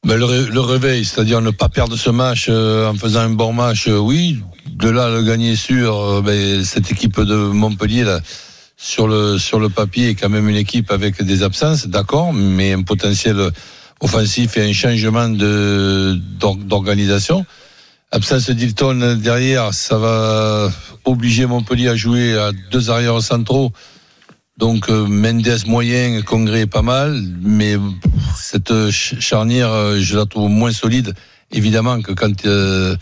[0.05, 3.53] Ben, le, ré- réveil, c'est-à-dire ne pas perdre ce match euh, en faisant un bon
[3.53, 4.41] match, euh, oui.
[4.67, 5.55] De là, le gagner
[6.11, 8.17] euh, ben, cette équipe de Montpellier,
[8.75, 12.81] sur le, sur papier, est quand même une équipe avec des absences, d'accord, mais un
[12.81, 13.49] potentiel
[14.01, 17.45] offensif et un changement d'organisation.
[18.11, 20.69] Absence d'Hilton derrière, ça va
[21.05, 23.71] obliger Montpellier à jouer à deux arrières centraux.
[24.57, 27.75] Donc euh, Mendes moyen, Congrès pas mal, mais
[28.37, 31.13] cette ch- charnière, euh, je la trouve moins solide,
[31.51, 32.95] évidemment, que quand euh,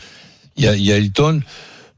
[0.56, 1.42] il y, a, y a Hilton.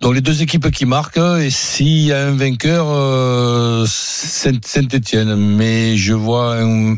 [0.01, 5.35] Donc les deux équipes qui marquent, et s'il y a un vainqueur, Saint-Etienne.
[5.35, 6.97] Mais je vois un,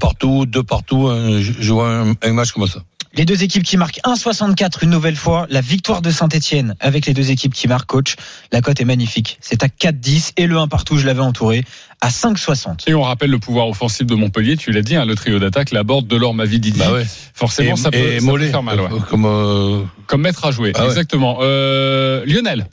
[0.00, 1.08] partout, deux partout,
[1.40, 2.82] je vois un match comme ça.
[3.14, 5.46] Les deux équipes qui marquent 1,64 une nouvelle fois.
[5.50, 8.16] La victoire de Saint-Etienne avec les deux équipes qui marquent, coach.
[8.52, 9.36] La cote est magnifique.
[9.42, 11.62] C'est à 4,10 et le 1 partout, je l'avais entouré,
[12.00, 12.84] à 5,60.
[12.88, 15.72] Et on rappelle le pouvoir offensif de Montpellier, tu l'as dit, hein, le trio d'attaque,
[15.72, 16.78] la borde de l'or Mavi Didi.
[16.78, 17.06] Bah ouais.
[17.34, 18.80] Forcément, Et- ça peut, et ça peut Mollet, faire mal.
[18.80, 18.88] ouais.
[18.90, 20.86] euh, Comme, euh, Comme maître à jouer, Ah ouais.
[20.88, 21.38] exactement.
[21.42, 22.66] Euh, Lionel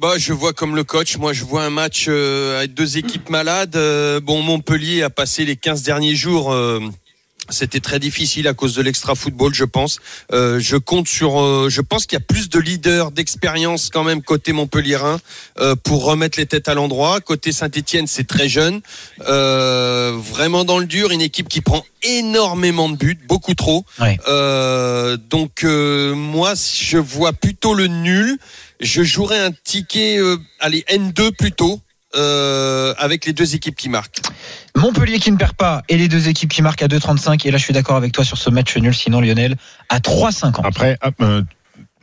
[0.00, 1.18] Bah, je vois comme le coach.
[1.18, 3.76] Moi, je vois un match euh, avec deux équipes malades.
[3.76, 6.52] Euh, bon, Montpellier a passé les 15 derniers jours.
[7.50, 9.98] C'était très difficile à cause de l'extra football, je pense.
[10.32, 11.40] Euh, je compte sur.
[11.40, 15.18] euh, je pense qu'il y a plus de leaders, d'expérience quand même côté Montpellierin
[15.60, 17.20] euh, pour remettre les têtes à l'endroit.
[17.20, 18.80] Côté Saint-Étienne, c'est très jeune,
[19.28, 21.10] euh, vraiment dans le dur.
[21.10, 23.84] Une équipe qui prend énormément de buts, beaucoup trop.
[24.00, 24.18] Ouais.
[24.28, 28.38] Euh, donc euh, moi, je vois plutôt le nul.
[28.80, 31.80] Je jouerais un ticket, euh, allez N2 plutôt.
[32.16, 34.20] Euh, avec les deux équipes qui marquent.
[34.76, 37.46] Montpellier qui ne perd pas et les deux équipes qui marquent à 2,35.
[37.46, 38.94] Et là, je suis d'accord avec toi sur ce match nul.
[38.94, 39.56] Sinon, Lionel,
[39.88, 40.60] à 3,50.
[40.64, 41.42] Après, hop, euh,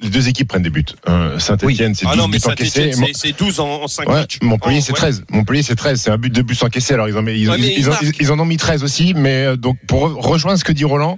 [0.04, 0.86] les deux équipes prennent des buts.
[1.10, 2.92] Euh, Saint-Etienne, c'est 12 Ah non, mais buts encaissés.
[2.94, 4.38] Saint-Etienne, c'est- c'est 12 en, en 5 Ouais, matchs.
[4.42, 4.98] Montpellier Oh, c'est ouais.
[4.98, 5.24] 13.
[5.32, 6.02] Montpellier c'est 13.
[6.02, 6.94] C'est un but de buts encaissés.
[6.94, 8.16] Alors ils en, ils, Ouais, mais ils, ils en- marquent.
[8.20, 9.14] ils en ont mis 13 aussi.
[9.16, 11.18] Mais euh, donc pour re- rejoindre ce que dit Roland,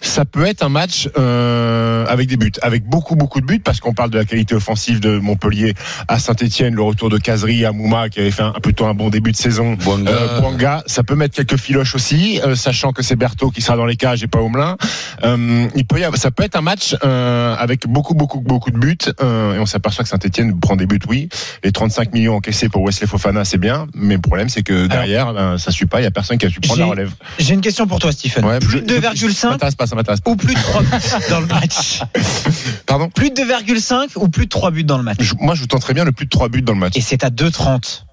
[0.00, 3.80] ça peut être un match euh, avec des buts, avec beaucoup beaucoup de buts parce
[3.80, 5.74] qu'on parle de la qualité offensive de Montpellier
[6.08, 9.08] à Saint-Etienne, le retour de Casery à Mouma qui avait fait un, plutôt un bon
[9.10, 9.74] début de saison.
[9.74, 10.10] Bouanga.
[10.10, 13.76] Euh, Bouanga, ça peut mettre quelques filoches aussi, euh, sachant que c'est Berthaud qui sera
[13.76, 14.76] dans les cages et pas Omelin.
[15.24, 18.70] Euh, il peut y avoir, ça peut être un match euh, avec beaucoup, beaucoup, beaucoup
[18.70, 18.96] de buts.
[19.22, 21.28] euh, et on s'aperçoit que Saint-Etienne prend des buts, oui.
[21.64, 23.86] Les 35 millions encaissés pour Wesley Fofana, c'est bien.
[23.94, 26.00] Mais le problème, c'est que derrière, ben, ça suit pas.
[26.00, 27.10] Il y a personne qui a su prendre la J'ai- relève.
[27.38, 28.44] J'ai une question pour toi, Stephen.
[28.44, 30.30] Ouais, plus de Ça 2,5 m'intéresse pas, ça m'intéresse pas.
[30.30, 30.88] ou plus de 3 buts
[31.30, 32.00] dans le match
[32.86, 35.64] Pardon Plus de 2,5 ou plus de 3 buts dans le match Je- Moi, je
[35.64, 36.92] tenterais bien le plus de 3 buts dans le match.
[36.96, 38.04] Et c'est à 2,30.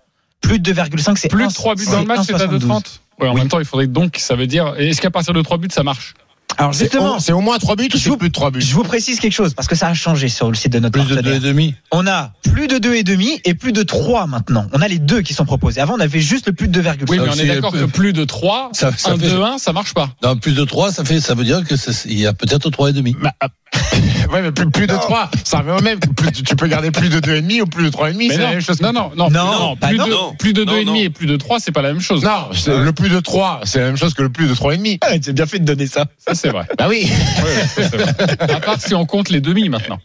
[0.42, 2.60] Plus de 2,5, c'est Plus de 3 buts dans le match, c'est à 1,72.
[2.68, 3.40] 2,30 ouais, En Oui.
[3.40, 5.84] même temps, il faudrait donc, ça veut dire, est-ce qu'à partir de 3 buts, ça
[5.84, 6.14] marche
[6.58, 8.62] Alors justement, c'est au moins 3 buts ou Je c'est vous- plus de 3 buts?
[8.62, 10.94] Je vous précise quelque chose parce que ça a changé sur le site de notre
[10.94, 11.36] plus de deux partenaire.
[11.38, 11.76] et demi.
[11.92, 14.68] On a plus de 2,5 et plus de 3 maintenant.
[14.74, 15.82] On a les deux qui sont proposés.
[15.82, 17.06] Avant, on avait juste le plus de 2,5.
[17.10, 19.58] Oui, mais on est d'accord que plus de 3, Ça- ça 1, fait- 2, 1,
[19.58, 20.10] ça marche pas.
[20.24, 22.70] Non, plus de 3, ça fait, ça veut dire que c'est- il y a peut-être
[22.70, 23.16] trois et demi.
[23.22, 23.48] Bah, ah,
[24.32, 26.00] ouais, mais plus, plus de 3, ça revient au même.
[26.00, 28.62] Plus- tu peux garder plus de 2,5 ou plus de 3,5, Mais c'est la même
[28.62, 28.82] chose.
[28.82, 30.34] non, non, non, Non, plus, de, Non.
[30.38, 30.96] plus de Non, 2,5 non.
[30.96, 32.24] et plus de 3, c'est pas la même chose.
[32.24, 35.00] Non, le plus de 3, c'est la même chose que le plus de 3,5.
[35.24, 36.06] J'ai bien fait de donner ça.
[36.26, 36.66] Ça, c'est vrai.
[36.78, 38.54] Bah oui, Ouais, ouais, ça, c'est vrai.
[38.56, 40.00] À part si on compte les demi maintenant.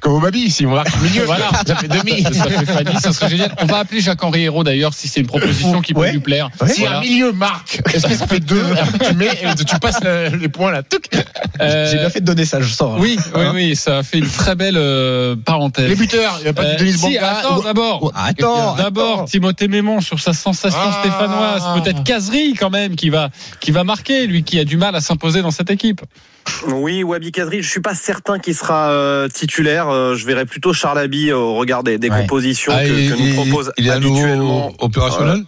[0.00, 1.50] comme au Babi, si on marque le milieu, Voilà.
[1.66, 2.22] ça fait demi.
[2.22, 3.52] Ça fait Fanny, ça serait génial.
[3.60, 6.12] On va appeler Jacques-Henri Hérault d'ailleurs si c'est une proposition qui peut Ouais.
[6.12, 6.50] lui plaire.
[6.66, 6.98] Si Voilà.
[6.98, 8.62] un milieu marque, est-ce que ça fait 2
[9.08, 10.82] Tu mets, et tu passes le- les points là.
[11.60, 12.96] Euh, J'ai bien fait de donner ça, je sens.
[12.96, 13.00] hein.
[13.34, 15.88] Oui, oui, oui, ça a fait une très belle euh, parenthèse.
[15.88, 18.12] Les buteurs, il n'y a pas Euh, de Denis si, attends, d'abord.
[18.14, 19.24] Attends, D'abord.
[19.26, 20.98] Timothée Mémon sur sa sensation Ah.
[21.00, 21.82] stéphanoise.
[21.82, 25.00] Peut-être Casery quand même qui va, qui va marquer, lui qui a du mal à
[25.00, 26.00] s'imposer dans cette équipe.
[26.66, 29.88] Oui, Wabi Kazri, je suis pas certain qu'il sera euh, titulaire.
[29.90, 32.20] Euh, je verrais plutôt Charles Abbey au regard des, des Ouais.
[32.22, 34.72] compositions Ah, que, il, que nous il- propose il est à habituellement.
[34.78, 35.42] opérationnel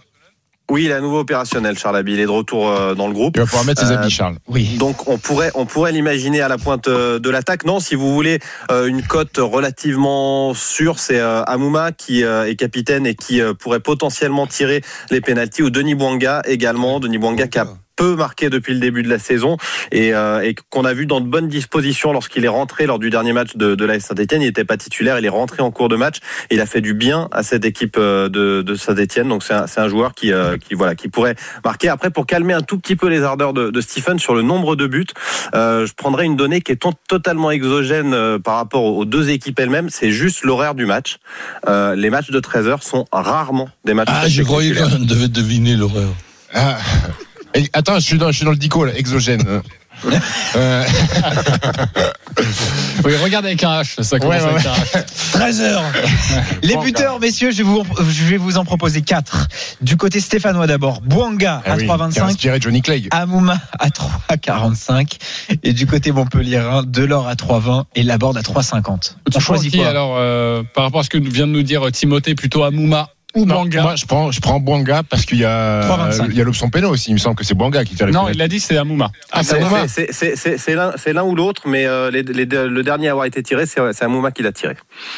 [0.71, 2.13] Oui, il est à nouveau opérationnel, Charles Abbey.
[2.13, 3.33] Il est de retour euh, dans le groupe.
[3.33, 4.37] Tu vas pouvoir mettre ses Euh, habits, Charles.
[4.47, 4.77] Oui.
[4.79, 7.65] Donc on pourrait on pourrait l'imaginer à la pointe euh, de l'attaque.
[7.65, 8.39] Non, si vous voulez
[8.71, 13.53] euh, une cote relativement sûre, c'est euh, Amouma qui euh, est capitaine et qui euh,
[13.53, 16.99] pourrait potentiellement tirer les pénalties ou Denis Bouanga également.
[17.01, 17.67] Denis Bouanga qui a
[18.01, 19.57] peu marqué depuis le début de la saison
[19.91, 23.11] et, euh, et qu'on a vu dans de bonnes dispositions lorsqu'il est rentré lors du
[23.11, 24.41] dernier match de, de l'AS Saint-Etienne.
[24.41, 26.17] Il n'était pas titulaire, il est rentré en cours de match.
[26.49, 29.27] Et il a fait du bien à cette équipe euh, de, de Saint-Etienne.
[29.29, 31.89] Donc c'est un, joueur qui, euh, qui, voilà, qui pourrait marquer.
[31.89, 34.75] Après, pour calmer un tout petit peu les ardeurs de, de Stephen sur le nombre
[34.75, 35.05] de buts,
[35.53, 39.59] euh, je prendrai une donnée qui est to- totalement exogène par rapport aux deux équipes
[39.59, 39.89] elles-mêmes.
[39.91, 41.17] C'est juste l'horaire du match.
[41.67, 45.27] Euh, les matchs de 13 heures sont rarement des matchs Ah, je croyais qu'on devait
[45.27, 46.09] deviner l'horreur.
[46.53, 46.77] Ah.
[47.53, 49.61] Et, attends, je suis dans, je suis dans le dico, là, exogène.
[50.55, 50.83] Euh,
[53.05, 55.05] Oui, regarde avec un H, ça commence Ouais, ouais, avec un H.
[55.33, 55.83] 13 heures.
[56.63, 59.47] Les buteurs, messieurs, je vais, vous, je vais vous en proposer 4.
[59.81, 62.21] Du côté stéphanois d'abord, Bouanga ah à oui, qui a 3,25.
[62.21, 63.07] inspiré Johnny Clegg.
[63.11, 65.17] Amouma à 3,45
[65.63, 68.85] et du côté Montpellierin, Delors à 3,20 et Laborde à 3,50.
[68.85, 69.87] On Tu choisit choisis qui quoi?
[69.87, 73.45] alors euh, par rapport à ce que vient de nous dire Timothée, plutôt Amouma ou
[73.45, 76.27] Non, Banga Moi, je prends, je prends Bouanga parce qu'il y a, 3,25.
[76.29, 77.11] il y a l'option péno aussi.
[77.11, 79.11] Il me semble que c'est Bouanga qui t'a Non, il a dit c'est Amouma.
[79.31, 80.93] Ah, c'est C'est- Amouma.
[80.97, 83.79] c'est- l'un ou l'autre, mais euh, les- les- le dernier à avoir été tiré, c'est
[84.03, 84.75] Amouma qui l'a tiré.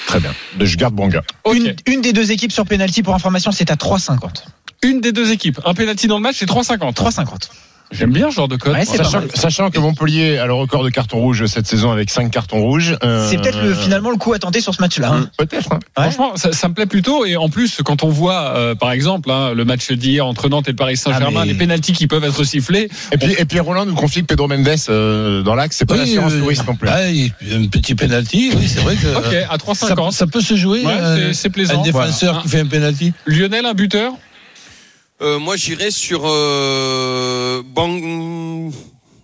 [0.08, 0.32] Très bien.
[0.60, 1.21] Je garde Bouanga.
[1.43, 1.56] Ok.
[1.56, 4.45] une, une des deux équipes sur penalty pour information, c'est à 3,50.
[4.84, 5.60] Une des deux équipes.
[5.65, 6.93] Un penalty dans le match, c'est 3,50.
[6.93, 7.49] 3,50.
[7.93, 8.73] J'aime bien ce genre de code.
[8.73, 12.32] Ouais, Sachant, sachant que Montpellier a le record de cartons rouges cette saison avec 5
[12.32, 12.97] cartons rouges.
[13.03, 15.12] euh, C'est peut-être le- finalement le coup à tenter sur ce match-là.
[15.13, 15.29] hein.
[15.38, 15.71] Peut-être.
[15.73, 15.79] hein.
[15.97, 16.03] Ouais.
[16.12, 17.25] Franchement, ça, ça me plaît plutôt.
[17.25, 20.67] Et en plus, quand on voit, euh, par exemple, hein, le match d'hier entre Nantes
[20.67, 22.89] et le Paris Saint-Germain, Ah, mais- les pénalties qui peuvent être sifflés.
[23.12, 25.93] Et puis, et puis Roland nous confie que Pedro Mendes euh, dans l'axe, c'est pas
[25.93, 26.89] Oui, l'assurance euh, touriste non plus.
[26.89, 29.08] ah, un petit penalty, oui, c'est vrai que.
[29.17, 29.58] Ok, à Ça,
[29.95, 30.12] 3,50.
[30.12, 30.84] ça peut se jouer.
[30.84, 31.79] Ouais, euh, c'est- plaisant.
[31.82, 32.41] Un défenseur Voilà.
[32.43, 33.13] qui fait un penalty.
[33.27, 34.13] Lionel, un buteur
[35.21, 38.71] Euh, moi, j'irais sur euh, Bang...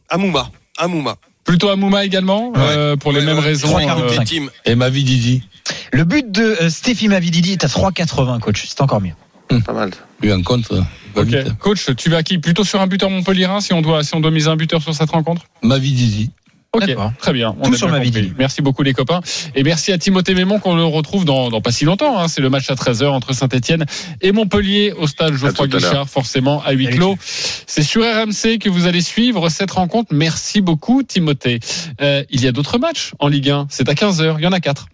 [0.09, 0.51] Amouma.
[0.77, 1.17] Amouma.
[1.43, 3.67] Plutôt Amouma également, euh, pour les Ouais, mêmes ouais, raisons.
[3.69, 4.47] Trois euh.
[4.65, 5.43] Et ma vie Didi.
[5.91, 8.65] Le but de euh, Stéphie Mavididi est à 3,80, coach.
[8.67, 9.13] C'est encore mieux.
[9.65, 9.91] Pas mal.
[10.21, 10.31] Lui
[11.15, 11.25] Ok.
[11.25, 11.57] vite.
[11.57, 12.37] Coach, tu vas qui?
[12.37, 14.93] Plutôt sur un buteur Montpellierin si on doit si on doit miser un buteur sur
[14.93, 15.41] cette rencontre?
[15.63, 16.29] Ma vie Didi.
[16.71, 17.11] Ok, D'accord.
[17.17, 17.55] très bien.
[17.59, 18.21] On Tout sur bien ma compris.
[18.21, 18.35] vidéo.
[18.37, 19.21] Merci beaucoup les copains.
[19.55, 22.19] Et merci à Timothée Mémon qu'on le retrouve dans, dans pas si longtemps.
[22.19, 22.27] hein.
[22.27, 23.85] C'est le match à 13h entre Saint-Etienne
[24.21, 25.67] et Montpellier au stade Geoffroy.
[25.67, 27.17] Guichard, forcément à huis clos.
[27.65, 30.13] C'est sur RMC que vous allez suivre cette rencontre.
[30.13, 31.59] Merci beaucoup Timothée.
[32.01, 33.65] Euh, il y a d'autres matchs en Ligue 1.
[33.71, 34.35] C'est à 15h.
[34.37, 34.85] Il y en a 4.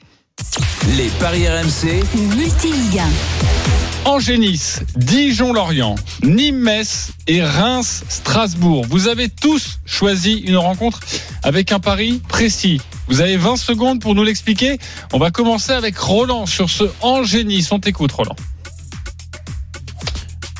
[0.95, 2.03] Les paris RMC,
[2.37, 3.84] Multiligue 1.
[4.05, 8.85] Angers-Nice, Dijon-Lorient, Nîmes-Metz et Reims-Strasbourg.
[8.87, 10.99] Vous avez tous choisi une rencontre
[11.43, 12.79] avec un pari précis.
[13.07, 14.77] Vous avez 20 secondes pour nous l'expliquer.
[15.11, 17.71] On va commencer avec Roland sur ce Angers-Nice.
[17.71, 18.35] On t'écoute, Roland.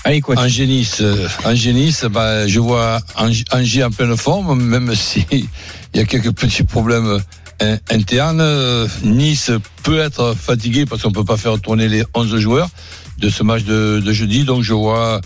[0.03, 0.37] Allez, coach.
[0.37, 5.25] Angénis, euh, Angénis, bah, je vois Ang- Angers en pleine forme, même si
[5.93, 7.19] y a quelques petits problèmes
[7.61, 8.41] euh, internes.
[8.41, 9.51] Euh, Nice
[9.83, 12.69] peut être fatigué parce qu'on peut pas faire tourner les 11 joueurs
[13.25, 14.43] de ce match de, de jeudi.
[14.43, 15.19] Donc je vois,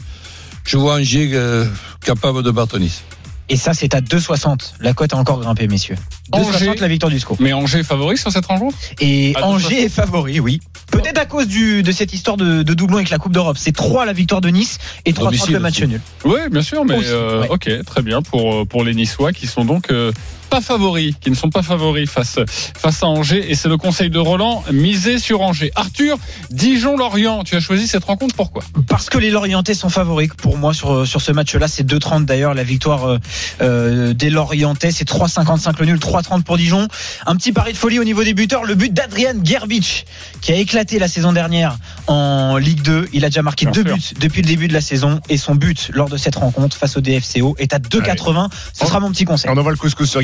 [0.66, 1.66] je vois Angers euh,
[2.04, 3.04] capable de battre Nice.
[3.52, 4.74] Et ça, c'est à 2,60.
[4.80, 5.96] La cote a encore grimpé, messieurs.
[6.32, 6.76] 2,60 Angers.
[6.80, 7.36] la victoire du SCO.
[7.40, 8.78] Mais Angers favori sur cette rencontre?
[9.02, 9.86] Et À Angers 2,60.
[9.86, 10.60] est favori, oui.
[10.92, 13.58] Peut-être à cause du, de cette histoire de, de doublon avec la Coupe d'Europe.
[13.60, 16.00] C'est 3 la victoire de Nice et 3 Domicile le match nul.
[16.26, 17.48] Oui, bien sûr, mais Aussi, euh, ouais.
[17.50, 20.12] ok, très bien pour euh, pour les Niçois qui sont donc euh,
[20.50, 22.40] pas favoris, qui ne sont pas favoris face
[22.78, 23.52] face à Angers.
[23.52, 25.72] Et c'est le conseil de Roland, miser sur Angers.
[25.76, 26.18] Arthur,
[26.52, 28.64] Dijon-Lorient, tu as choisi cette rencontre pourquoi?
[28.88, 31.68] Parce que les Lorientais sont favoris pour moi sur, sur ce match-là.
[31.68, 32.54] C'est 2,30 d'ailleurs.
[32.54, 33.18] La victoire euh,
[33.62, 36.88] euh, des Lorientais, c'est 3,55 le nul, 3,30 pour Dijon.
[37.26, 38.64] Un petit pari de folie au niveau des buteurs.
[38.64, 40.06] Le but d'Adrian Gerbic,
[40.42, 43.10] qui a éclaté la saison dernière en Ligue 2.
[43.14, 43.96] Il a déjà marqué Bien deux sûr.
[43.96, 45.20] buts depuis le début de la saison.
[45.30, 48.50] Et son but lors de cette rencontre face au DFCO est à 2,80.
[48.74, 49.52] Ce sera mon petit conseil.
[49.52, 50.22] On envoie le couscous sur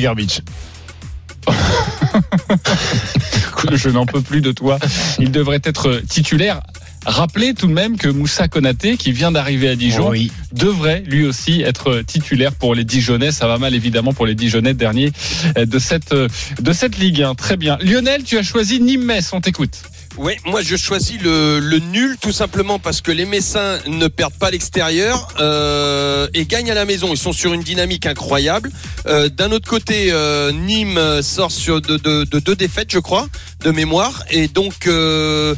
[3.72, 4.78] Je n'en peux plus de toi.
[5.18, 6.60] Il devrait être titulaire.
[7.04, 10.32] Rappelez tout de même que Moussa Konaté, qui vient d'arriver à Dijon, Oui.
[10.52, 13.30] devrait lui aussi être titulaire pour les Dijonais.
[13.30, 15.12] Ça va mal évidemment pour les Dijonais derniers
[15.56, 17.34] de cette de cette Ligue 1.
[17.36, 17.78] Très bien.
[17.80, 19.30] Lionel, tu as choisi Nîmes-Metz.
[19.32, 19.82] On t'écoute.
[20.18, 24.34] Oui, moi je choisis le, le nul tout simplement parce que les Messins ne perdent
[24.38, 27.08] pas à l'extérieur euh, et gagnent à la maison.
[27.10, 28.70] Ils sont sur une dynamique incroyable.
[29.06, 33.26] Euh, D'un autre côté, euh, Nîmes sort sur de, de- de deux défaites, je crois,
[33.62, 35.54] de mémoire, et donc euh,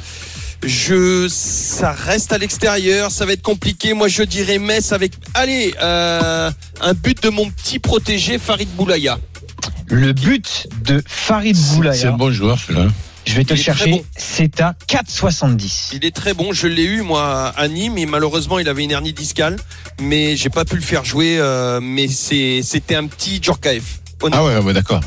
[0.66, 3.94] je ça reste à l'extérieur, ça va être compliqué.
[3.94, 9.20] Moi je dirais Metz avec allez euh, un but de mon petit protégé Farid Boulaya.
[9.86, 12.08] Le but de Farid C'est Boulaya.
[12.08, 12.88] un bon joueur celui-là.
[13.28, 13.90] Je vais te le chercher.
[13.90, 14.04] bon.
[14.16, 15.90] C'est à 4,70.
[15.92, 18.90] Il est très bon, je l'ai eu moi à Nîmes et malheureusement il avait une
[18.90, 19.56] hernie discale,
[20.00, 21.36] mais j'ai pas pu le faire jouer.
[21.38, 24.00] euh, mais c'est c'était un petit Djorkaeff.
[24.32, 25.00] Ah ouais, ouais d'accord.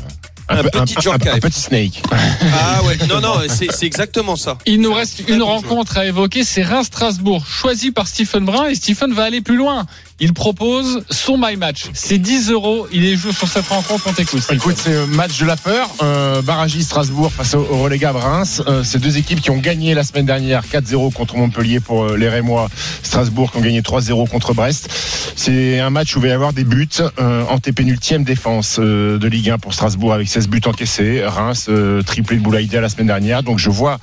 [0.48, 2.02] Un petit un- un petit snake.
[2.54, 4.58] Ah ouais, non non, c'est c'est exactement ça.
[4.66, 9.12] Il nous reste une rencontre à évoquer, c'est Reims-Strasbourg, choisi par Stephen Brun et Stephen
[9.12, 9.86] va aller plus loin.
[10.22, 11.86] Il propose son My Match.
[11.94, 12.86] C'est 10 euros.
[12.92, 14.04] Il est joué sur cette rencontre.
[14.08, 14.42] On t'écoute.
[14.52, 15.90] Écoute, c'est un match de la peur.
[16.02, 18.62] Euh, Barragi Strasbourg face au, relégable Reims.
[18.68, 22.16] Euh, c'est deux équipes qui ont gagné la semaine dernière 4-0 contre Montpellier pour euh,
[22.16, 22.68] les Rémois.
[23.02, 24.88] Strasbourg qui ont gagné 3-0 contre Brest.
[25.34, 26.88] C'est un match où il va y avoir des buts.
[27.18, 31.24] Euh, antépénultième défense euh, de Ligue 1 pour Strasbourg avec 16 buts encaissés.
[31.26, 33.42] Reims euh, triplé de Boulaïda la semaine dernière.
[33.42, 33.98] Donc je vois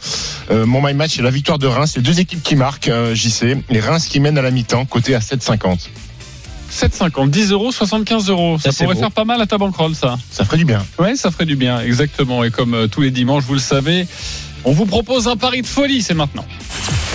[0.52, 1.92] euh, mon my match c'est la victoire de Reims.
[1.96, 2.90] C'est deux équipes qui marquent.
[2.90, 3.58] euh, JC.
[3.70, 5.88] Les Reims qui mènent à la mi-temps, côté à 7,50.
[6.72, 8.58] 7,50, 10 euros, 75 euros.
[8.60, 9.00] Ça, pourrait beau.
[9.00, 10.18] faire pas mal à ta bankroll, ça.
[10.32, 10.86] Ça ferait du bien.
[10.98, 12.44] Ouais, ça ferait du bien, exactement.
[12.44, 14.08] Et comme euh, tous les dimanches, vous le savez,
[14.64, 16.46] on vous propose un pari de folie, c'est maintenant.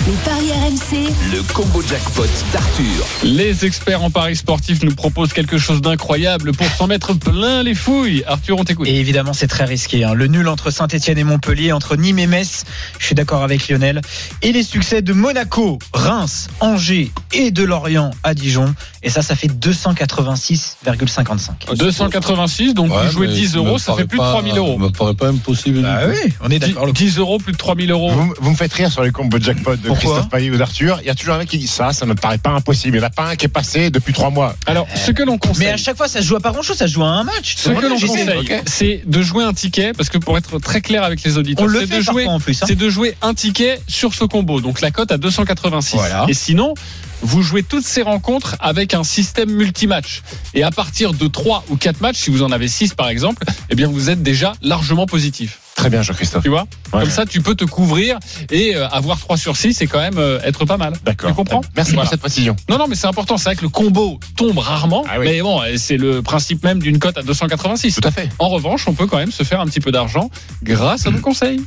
[0.07, 3.07] Les paris RMC, Le combo jackpot d'Arthur.
[3.23, 7.73] Les experts en paris sportifs nous proposent quelque chose d'incroyable pour s'en mettre plein les
[7.73, 8.23] fouilles.
[8.27, 8.87] Arthur, on t'écoute.
[8.87, 10.03] Et évidemment, c'est très risqué.
[10.03, 10.13] hein.
[10.13, 12.65] Le nul entre Saint-Etienne et Montpellier, entre Nîmes et Metz,
[12.99, 14.01] je suis d'accord avec Lionel.
[14.43, 18.75] Et les succès de Monaco, Reims, Angers et de Lorient à Dijon.
[19.01, 21.75] Et ça, ça fait 286,55.
[21.75, 24.55] 286, donc Ouais, vous jouez mais 10 ça euros, ça fait plus de pas- 3000
[24.57, 24.77] euros.
[24.79, 25.83] Ça me paraît pas impossible.
[25.83, 26.93] Ah oui, on est d'accord.
[26.93, 28.11] 10 euros, plus de 3000 euros.
[28.11, 30.99] Vous, vous me faites rire sur les combos jackpot de Christophe Payet ou d'Arthur.
[31.01, 32.97] Il y a toujours un mec qui dit ça, ça me paraît pas impossible.
[32.97, 34.55] Il n'y en a pas un qui est passé depuis trois mois.
[34.65, 35.65] Alors, ce que l'on conseille.
[35.67, 37.07] Mais à chaque fois, ça se joue à pas grand chose, ça se joue à
[37.07, 37.55] un match.
[37.57, 41.03] Ce que l'on conseille, c'est de jouer un ticket, parce que pour être très clair
[41.03, 42.61] avec les auditeurs, On le c'est fait de jouer, parfois en plus.
[42.61, 42.65] hein.
[42.67, 44.61] c'est de jouer un ticket sur ce combo.
[44.61, 45.95] Donc la cote à 286.
[45.95, 46.25] Voilà.
[46.27, 46.73] Et sinon,
[47.21, 50.21] vous jouez toutes ces rencontres avec un système multimatch.
[50.53, 53.43] Et à partir de 3 ou 4 matchs, si vous en avez 6 par exemple,
[53.69, 55.59] eh bien vous êtes déjà largement positif.
[55.75, 56.43] Très bien, Jean-Christophe.
[56.43, 57.01] Tu vois Ouais.
[57.01, 58.17] Comme ça, tu peux te couvrir
[58.49, 60.93] et euh, avoir 3 sur 6 et quand même euh, être pas mal.
[61.03, 61.29] D'accord.
[61.29, 62.03] Tu comprends Merci Voilà.
[62.05, 62.55] pour cette précision.
[62.69, 63.37] Non, non, mais c'est important.
[63.37, 65.03] C'est vrai que le combo tombe rarement.
[65.09, 65.25] Ah oui.
[65.27, 67.95] Mais bon, c'est le principe même d'une cote à 286.
[67.95, 68.29] Tout à fait.
[68.39, 70.29] En revanche, on peut quand même se faire un petit peu d'argent
[70.63, 71.61] grâce à nos conseils.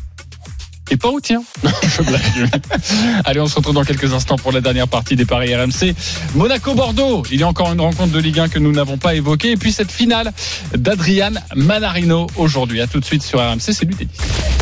[0.90, 1.42] Et pas au tien.
[1.64, 2.22] Je blague.
[3.24, 5.94] Allez, on se retrouve dans quelques instants pour la dernière partie des paris RMC.
[6.34, 7.22] Monaco-Bordeaux.
[7.30, 9.52] Il y a encore une rencontre de Ligue 1 que nous n'avons pas évoquée.
[9.52, 10.32] Et puis cette finale
[10.76, 12.80] d'Adrian Manarino aujourd'hui.
[12.80, 13.60] À tout de suite sur RMC.
[13.60, 14.08] C'est lui, Denis.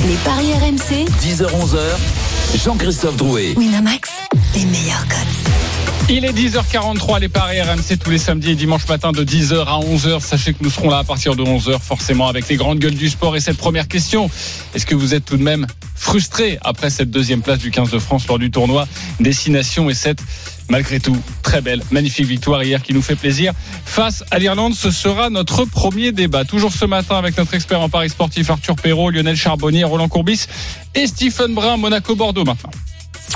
[0.09, 3.55] les paris RMC, 10h-11h, Jean-Christophe Drouet.
[3.57, 4.11] Winamax,
[4.55, 5.66] les meilleurs codes.
[6.09, 9.81] Il est 10h43, les paris RMC tous les samedis et dimanches matin de 10h à
[9.81, 10.21] 11h.
[10.21, 13.09] Sachez que nous serons là à partir de 11h, forcément, avec les grandes gueules du
[13.09, 13.35] sport.
[13.35, 14.31] Et cette première question,
[14.73, 15.67] est-ce que vous êtes tout de même
[15.97, 18.87] frustré après cette deuxième place du 15 de France lors du tournoi
[19.19, 20.21] Destination et cette,
[20.69, 23.53] malgré tout, très belle, magnifique victoire hier qui nous fait plaisir.
[23.85, 26.45] Face à l'Irlande, ce sera notre premier débat.
[26.45, 30.47] Toujours ce matin avec notre expert en paris sportif Arthur Perrault, Lionel Charbonnier, Roland Courbis
[30.95, 32.71] et Stephen Brun, Monaco-Bordeaux maintenant.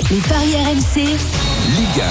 [0.09, 1.01] Les paris RMC,
[1.75, 2.03] Ligue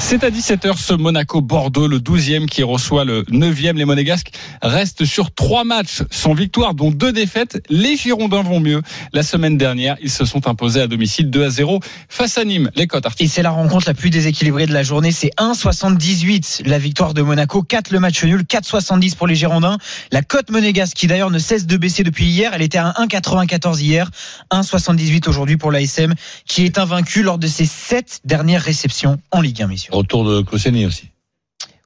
[0.00, 3.74] C'est à 17h ce Monaco-Bordeaux, le 12e qui reçoit le 9e.
[3.74, 4.30] Les Monégasques
[4.62, 7.62] restent sur trois matchs sans victoire, dont deux défaites.
[7.68, 8.80] Les Girondins vont mieux.
[9.12, 12.70] La semaine dernière, ils se sont imposés à domicile 2 à 0 face à Nîmes.
[12.74, 13.06] Les cotes.
[13.18, 15.12] Et c'est la rencontre la plus déséquilibrée de la journée.
[15.12, 19.76] C'est 1,78 la victoire de Monaco, 4 le match nul, 4,70 pour les Girondins.
[20.10, 23.80] La cote monégasque qui d'ailleurs ne cesse de baisser depuis hier, elle était à 1,94
[23.80, 24.10] hier,
[24.52, 26.14] 1,78 aujourd'hui pour l'ASM
[26.46, 29.87] qui est invaincu lors de ses 7 dernières réceptions en Ligue 1, messieurs.
[29.90, 31.08] Retour de Koscielny aussi.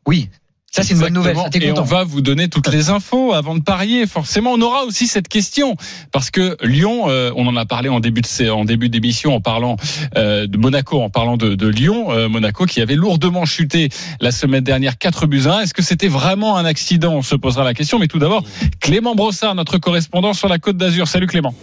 [0.06, 0.28] Oui,
[0.74, 3.54] ça c'est une bonne nouvelle, ça Et on va vous donner toutes les infos avant
[3.54, 4.06] de parier.
[4.06, 5.76] Forcément, on aura aussi cette question
[6.12, 9.40] parce que Lyon, euh, on en a parlé en début de en début d'émission en
[9.42, 9.76] parlant
[10.16, 13.90] euh, de Monaco, en parlant de, de Lyon, euh, Monaco qui avait lourdement chuté
[14.22, 15.60] la semaine dernière 4 buts à 1.
[15.60, 17.16] Est-ce que c'était vraiment un accident?
[17.16, 17.98] On se posera la question.
[17.98, 18.42] Mais tout d'abord,
[18.80, 21.06] Clément Brossard, notre correspondant sur la Côte d'Azur.
[21.06, 21.54] Salut Clément.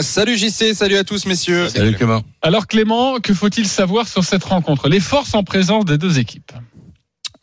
[0.00, 1.68] Salut JC, salut à tous messieurs.
[1.68, 2.22] Salut Clément.
[2.42, 4.88] Alors Clément, que faut-il savoir sur cette rencontre?
[4.88, 6.52] Les forces en présence des deux équipes.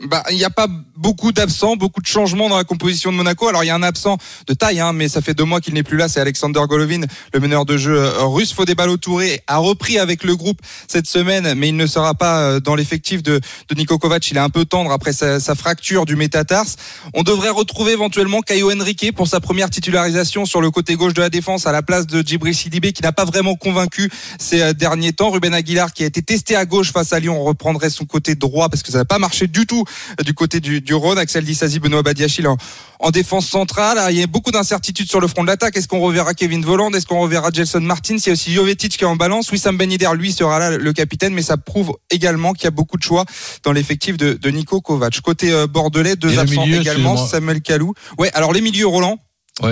[0.05, 3.47] Bah, il n'y a pas beaucoup d'absents, beaucoup de changements dans la composition de Monaco.
[3.47, 5.73] Alors, il y a un absent de taille, hein, mais ça fait deux mois qu'il
[5.73, 6.09] n'est plus là.
[6.09, 7.01] C'est Alexander Golovin,
[7.33, 8.53] le meneur de jeu euh, russe.
[8.53, 12.59] Fodé Touré a repris avec le groupe cette semaine, mais il ne sera pas euh,
[12.59, 13.39] dans l'effectif de,
[13.69, 14.29] de Nico Kovac.
[14.29, 16.75] Il est un peu tendre après sa, sa fracture du métatarse.
[17.13, 21.21] On devrait retrouver éventuellement Caio Henrique pour sa première titularisation sur le côté gauche de
[21.21, 24.73] la défense à la place de Djibril Sidibé, qui n'a pas vraiment convaincu ces euh,
[24.73, 25.31] derniers temps.
[25.31, 28.67] Ruben Aguilar, qui a été testé à gauche face à Lyon, reprendrait son côté droit
[28.67, 29.85] parce que ça n'a pas marché du tout
[30.23, 31.17] du côté du, du Rhône.
[31.17, 32.57] Axel Disasi, Benoît Badiachil en,
[32.99, 33.97] en défense centrale.
[33.99, 35.77] Ah, Il y a beaucoup d'incertitudes sur le front de l'attaque.
[35.77, 36.91] Est-ce qu'on reverra Kevin Voland?
[36.91, 38.17] Est-ce qu'on reverra Gelson Martins?
[38.17, 39.51] Il y a aussi Jovetic qui est en balance.
[39.51, 42.71] Wissam Ben Yedder, lui, sera là, le capitaine, mais ça prouve également qu'il y a
[42.71, 43.25] beaucoup de choix
[43.63, 45.19] dans l'effectif de, de Nico Kovac.
[45.21, 47.17] Côté euh, bordelais, deux Et absents milieu, également.
[47.17, 47.93] Samuel Kalou.
[48.17, 49.17] Ouais, alors les milieux, Roland?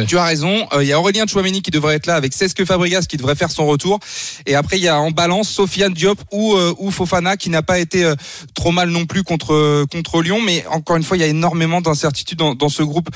[0.07, 0.67] Tu as raison.
[0.73, 3.33] Euh, Il y a Aurélien Chouameni qui devrait être là avec Cesque Fabregas qui devrait
[3.33, 3.99] faire son retour.
[4.45, 7.63] Et après, il y a en balance Sofiane Diop ou, euh, ou Fofana qui n'a
[7.63, 8.13] pas été euh,
[8.53, 10.39] trop mal non plus contre, contre Lyon.
[10.39, 13.09] Mais encore une fois, il y a énormément d'incertitudes dans, ce groupe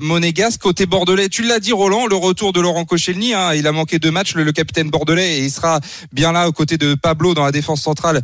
[0.00, 0.60] monégasque.
[0.60, 3.34] Côté bordelais, tu l'as dit Roland, le retour de Laurent Koscielny.
[3.34, 5.78] Hein, il a manqué deux matchs, le, capitaine bordelais, et il sera
[6.12, 8.20] bien là aux côtés de Pablo dans la défense centrale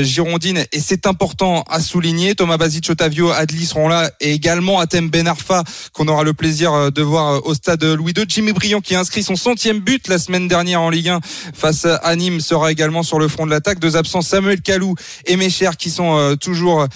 [0.00, 0.64] girondine.
[0.72, 2.34] Et c'est important à souligner.
[2.34, 5.62] Thomas Basic, Otavio, Adli seront là et également Atem Ben Arfa
[5.92, 8.24] qu'on aura le plaisir de voir euh, au stade Louis II.
[8.28, 11.20] Jimmy Briand qui a inscrit son centième but la semaine dernière en Ligue 1
[11.54, 13.78] face à Nîmes sera également sur le front de l'attaque.
[13.78, 14.94] Deux absents, Samuel Kalou
[15.26, 16.86] et Mécher qui sont euh, toujours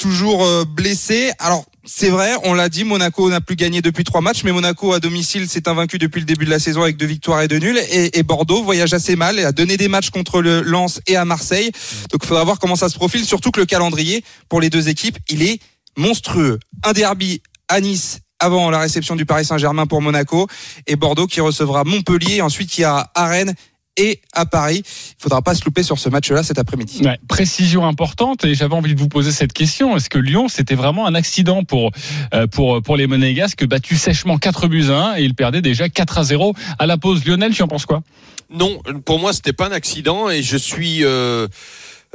[0.00, 1.30] toujours euh, blessés.
[1.38, 4.92] Alors c'est vrai, on l'a dit, Monaco n'a plus gagné depuis trois matchs, mais Monaco
[4.92, 7.58] à domicile s'est invaincu depuis le début de la saison avec deux victoires et deux
[7.58, 7.78] nuls.
[7.90, 11.16] Et, et Bordeaux voyage assez mal et a donné des matchs contre le Lens et
[11.16, 11.70] à Marseille.
[12.10, 14.88] Donc il faudra voir comment ça se profile, surtout que le calendrier pour les deux
[14.88, 15.60] équipes, il est
[15.96, 16.58] monstrueux.
[16.82, 20.48] Un derby à Nice avant la réception du Paris Saint-Germain pour Monaco
[20.86, 23.54] et Bordeaux qui recevra Montpellier, ensuite qui a à Rennes
[23.96, 24.82] et à Paris.
[24.84, 27.02] Il faudra pas se louper sur ce match-là cet après-midi.
[27.04, 29.96] Ouais, précision importante et j'avais envie de vous poser cette question.
[29.96, 31.90] Est-ce que Lyon, c'était vraiment un accident pour,
[32.32, 35.88] euh, pour, pour les Monégasques, battu sèchement 4 buts à 1 et ils perdaient déjà
[35.88, 38.02] 4 à 0 à la pause Lionel, tu en penses quoi?
[38.48, 41.04] Non, pour moi, c'était pas un accident et je suis.
[41.04, 41.46] euh,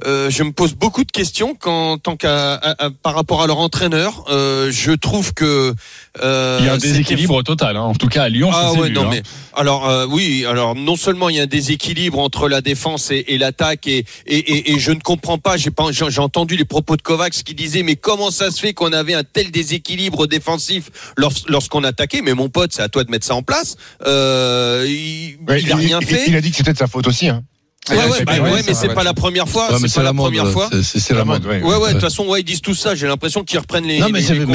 [0.05, 2.59] euh, je me pose beaucoup de questions quand, tant qu'à,
[3.01, 4.25] par rapport à leur entraîneur.
[4.29, 5.73] Euh, je trouve que
[6.21, 7.77] euh, Il y a un déséquilibre total.
[7.77, 7.81] hein.
[7.81, 9.09] En tout cas, à Lyon, Ah ça ouais, vu, non hein.
[9.11, 9.23] mais
[9.53, 13.23] alors euh, oui, alors non seulement il y a un déséquilibre entre la défense et,
[13.29, 15.55] et l'attaque et, et, et, je ne comprends pas.
[15.55, 18.73] J'ai pas, j'ai entendu les propos de Kovacs qui disait mais comment ça se fait
[18.73, 22.21] qu'on avait un tel déséquilibre défensif lors- lorsqu'on attaquait?
[22.21, 23.77] Mais mon pote, c'est à toi de mettre ça en place.
[24.05, 26.23] Euh, il, Ouais, il a rien il, fait.
[26.27, 27.29] il a dit que c'était de sa faute aussi.
[27.29, 27.43] Hein.
[27.89, 29.03] Ouais, ouais, c'est bah ouais, ouais, mais c'est pas ouais.
[29.03, 29.71] la première fois.
[29.71, 30.69] Ouais, c'est pas la, mode, première fois.
[30.81, 31.45] c'est- la mode.
[31.45, 31.61] ouais.
[31.61, 32.95] Ouais, ouais, de toute façon, ouais, ils disent tout ça.
[32.95, 33.99] J'ai l'impression qu'ils reprennent les.
[33.99, 34.45] Non, mais les- c'est euh,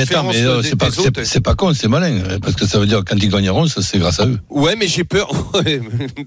[0.77, 0.91] pas,
[1.25, 2.17] c'est- pas con, c'est malin.
[2.29, 4.39] hein, Parce que ça veut dire que quand ils gagneront, ça c'est grâce à eux.
[4.51, 5.31] Ouais, mais j'ai peur.
[5.55, 5.81] Ouais,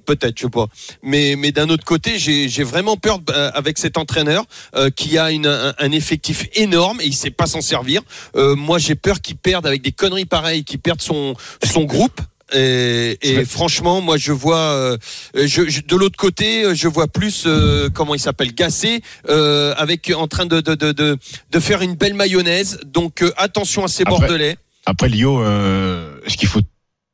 [0.05, 0.67] Peut-être, je sais pas.
[1.01, 4.43] Mais, mais d'un autre côté, j'ai j'ai vraiment peur euh, avec cet entraîneur
[4.75, 8.01] euh, qui a une, un, un effectif énorme et il sait pas s'en servir.
[8.35, 12.21] Euh, moi, j'ai peur qu'il perde avec des conneries pareilles, qu'il perde son son groupe.
[12.53, 14.97] Et, et franchement, moi, je vois euh,
[15.35, 20.11] je, je- de l'autre côté, je vois plus euh, comment il s'appelle Gassé euh, avec
[20.15, 21.17] en train de de, de de
[21.51, 22.79] de faire une belle mayonnaise.
[22.85, 24.57] Donc euh, attention à ces Après- bordelais.
[24.85, 26.59] Après Lio, euh, est-ce qu'il faut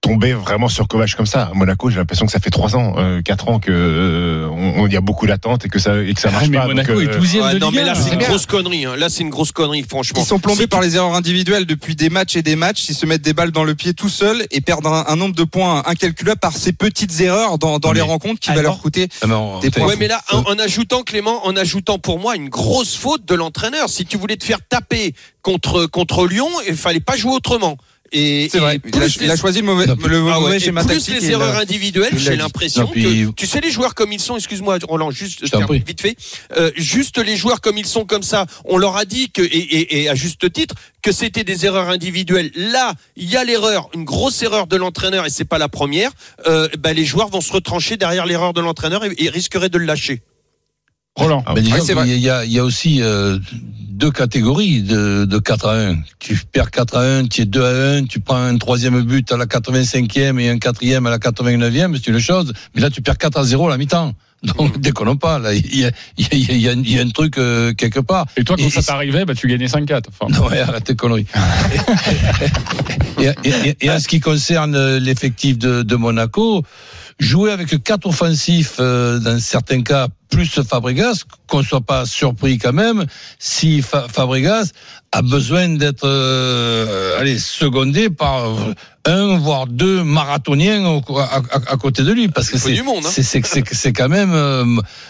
[0.01, 2.95] tomber vraiment sur Kovac comme ça À Monaco, j'ai l'impression que ça fait 3 ans,
[2.97, 6.13] euh, 4 ans que euh, on, on y a beaucoup d'attentes et que ça et
[6.13, 6.67] que ça Ah, marche mais pas.
[6.67, 7.99] Monaco donc, est 12e Ouais, de non, Ligue mais 1, là, là.
[8.01, 8.27] c'est une bien.
[8.29, 8.85] grosse connerie.
[8.85, 8.95] hein.
[8.95, 10.21] Là, c'est une grosse connerie, franchement.
[10.21, 12.87] Ils sont plombés par les erreurs individuelles depuis des matchs et des matchs.
[12.89, 15.35] Ils se mettent des balles dans le pied tout seuls et perdent un, un nombre
[15.35, 19.09] de points incalculable par ces petites erreurs dans, dans les rencontres qui va leur coûter.
[19.21, 19.27] Ah,
[19.61, 19.87] Des points.
[19.87, 23.35] Ouais, mais là, en, en ajoutant Clément, en ajoutant pour moi une grosse faute de
[23.35, 23.89] l'entraîneur.
[23.89, 27.77] Si tu voulais te faire taper contre contre Lyon, il fallait pas jouer autrement.
[28.11, 28.79] Et, C'est vrai.
[28.85, 31.21] Il a, il choisi le mauvais, Non, le Ah ouais, mauvais et schéma plus tactique.
[31.21, 34.35] les erreurs individuelles, j'ai l'impression puis- que tu sais les joueurs comme ils sont.
[34.35, 36.15] Excuse-moi, Roland, juste je termine vite fait.
[36.57, 39.45] Euh, juste les joueurs comme ils sont comme ça, on leur a dit que et,
[39.45, 42.51] et, et à juste titre que c'était des erreurs individuelles.
[42.55, 46.11] Là, il y a l'erreur, une grosse erreur de l'entraîneur et c'est pas la première.
[46.47, 49.77] Euh, bah, les joueurs vont se retrancher derrière l'erreur de l'entraîneur et, et risqueraient de
[49.77, 50.21] le lâcher.
[51.15, 51.43] Roland.
[51.53, 53.37] Mais disons Ouais, c'est qu'il y a- il y, a, il y a aussi euh,
[53.51, 55.97] deux catégories de, de 4 à 1.
[56.19, 59.29] Tu perds 4 à 1, tu es 2 à 1, tu prends un troisième but
[59.31, 62.53] à la 85e et un quatrième à la 89e, c'est une chose.
[62.73, 64.13] Mais là, tu perds 4 à 0 à la mi-temps.
[64.43, 65.37] Donc, déconnons pas.
[65.37, 67.37] Là, il y a, il y a, il y a, il y a un truc
[67.37, 68.25] euh, quelque part.
[68.37, 70.03] Et toi, quand Et- ça t'arrivait, bah, tu gagnais 5-4.
[70.07, 71.25] Enfin, Non, ouais, arrête tes conneries.
[73.19, 76.63] et, et- et- et en ce qui concerne euh, l'effectif de, de Monaco,
[77.19, 82.73] jouer avec quatre offensifs, euh, dans certains cas, plus Fabregas, qu'on soit pas surpris quand
[82.73, 83.05] même,
[83.39, 84.69] si Fa- Fabregas
[85.11, 88.45] a besoin d'être, euh, allez, secondé par
[89.05, 92.83] un voire deux marathoniens au- à, à- à côté de lui, parce que c'est du
[92.83, 93.09] monde, hein.
[93.11, 94.63] c'est c'est c'est c'est quand même euh,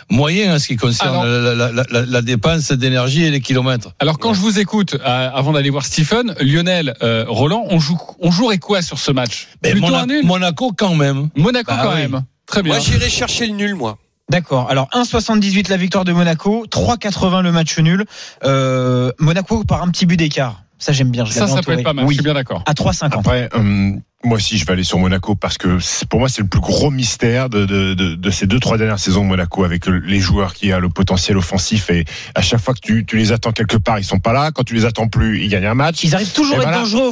[0.09, 3.41] moyen en ce qui concerne Alors- la, la- la- la- la dépense d'énergie et les
[3.41, 3.89] kilomètres.
[3.99, 7.97] Alors quand je vous écoute, euh, avant d'aller voir Stephen, Lionel, euh, Roland, on joue,
[8.21, 9.49] on jouerait quoi sur ce match?
[9.61, 10.25] Plutôt un nul?
[10.25, 11.27] Monaco quand même.
[11.35, 11.98] Monaco Bah quand oui.
[12.07, 12.23] Même.
[12.45, 12.73] Très bien.
[12.73, 13.97] Moi, j'irai chercher le nul, moi.
[14.29, 14.69] D'accord.
[14.69, 18.05] Alors 1,78 la victoire de Monaco, 3,80 le match nul.
[18.43, 20.63] Euh, Monaco par un petit but d'écart.
[20.77, 21.25] Ça j'aime bien.
[21.25, 22.05] Je ça, ça peut être pas mal.
[22.05, 22.13] Oui.
[22.13, 22.63] Je suis bien d'accord.
[22.65, 23.19] À 3,50.
[23.19, 26.47] Après, hum, moi aussi, je vais aller sur Monaco parce que pour moi, c'est le
[26.47, 29.85] plus gros mystère de, de, de, de ces deux trois dernières saisons de Monaco avec
[29.87, 32.03] les joueurs qui a le potentiel offensif et
[32.35, 34.51] à chaque fois que tu, tu les attends quelque part, ils sont pas là.
[34.51, 36.03] Quand tu les attends plus, ils gagnent un match.
[36.03, 37.11] Ils arrivent toujours à ben être là- dangereux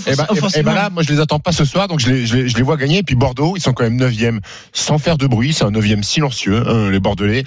[0.60, 2.50] Et ben- là, moi je les attends pas ce soir, donc je les, je les,
[2.50, 2.98] je les vois gagner.
[2.98, 4.40] Et puis Bordeaux, ils sont quand même 9e
[4.74, 7.46] sans faire de bruit, c'est un 9e silencieux, hein, les Bordelais.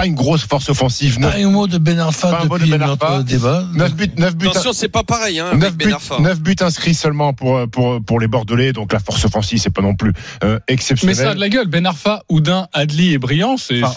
[0.00, 1.18] Pas une grosse force offensive.
[1.20, 3.10] Pas un mot de Ben Arfa Pas depuis Ben Arfa.
[3.10, 3.64] notre débat.
[3.74, 6.18] 9 buts, 9 buts, Attention, c'est pas pareil, hein, 9 avec Ben buts, Arfa.
[6.20, 9.82] 9 buts inscrits seulement pour, pour, pour les Bordelais, donc la force offensive, c'est pas
[9.82, 10.12] non plus
[10.44, 11.16] euh, Mais exceptionnel.
[11.16, 11.66] ça a de la gueule.
[11.66, 13.82] Ben Arfa, Oudin, Adli et Briand, c'est.
[13.82, 13.94] Enfin,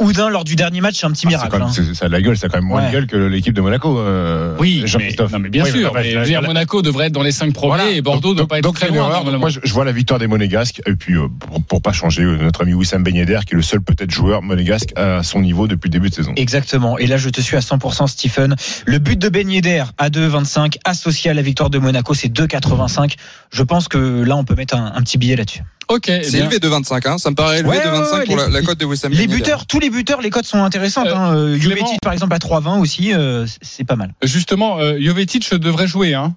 [0.00, 1.50] Oudin, lors du dernier match, c'est un petit Ah, miracle.
[1.50, 1.94] quand même- hein.
[1.94, 2.88] ça a de la gueule, ça a quand même moins Ouais.
[2.88, 3.98] de gueule que l'équipe de Monaco.
[3.98, 5.32] euh, Oui, mais, Jean-Christophe.
[5.32, 5.92] non, mais bien Oui, sûr.
[5.94, 7.90] mais la- Monaco devrait être dans les 5 premiers Voilà.
[7.90, 9.08] et Bordeaux ne doit pas être donc, très loin.
[9.08, 9.38] erreur.
[9.38, 10.80] Moi, je, je vois la victoire des Monégasques.
[10.86, 13.56] Et puis, euh, pour, pour pas changer, euh, notre ami Wissam Ben Yedder, qui est
[13.56, 16.32] le seul peut-être joueur monégasque à son niveau depuis le début de saison.
[16.36, 16.98] Exactement.
[16.98, 18.56] Et là, je te suis à 100%, Stephen.
[18.86, 23.14] Le but de Ben Yedder à 2,25, associé à la victoire de Monaco, c'est 2,85.
[23.52, 25.62] Je pense que là, on peut mettre un, un petit billet là-dessus.
[25.88, 26.08] Ok.
[26.08, 27.18] eh C'est élevé de 25, hein.
[27.18, 28.84] ça me paraît élevé Ouais, de ouais, 25 ouais, pour les- la, la cote de
[28.84, 31.08] Wissam Les buteurs, tous les buteurs, les cotes sont intéressantes.
[31.08, 31.34] Euh, hein.
[31.34, 31.74] Euh, Clément.
[31.78, 34.14] Jovetic, par exemple, à 3,20 aussi, euh, c'est pas mal.
[34.22, 36.14] Justement, euh, Jovetic devrait jouer.
[36.14, 36.36] Hein.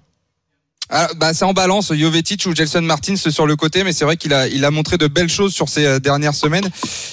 [0.96, 4.16] Ah, bah, c'est en balance, Jovetic ou Gelson Martins sur le côté, mais c'est vrai
[4.16, 6.68] qu'il a, il a montré de belles choses sur ces euh, dernières semaines.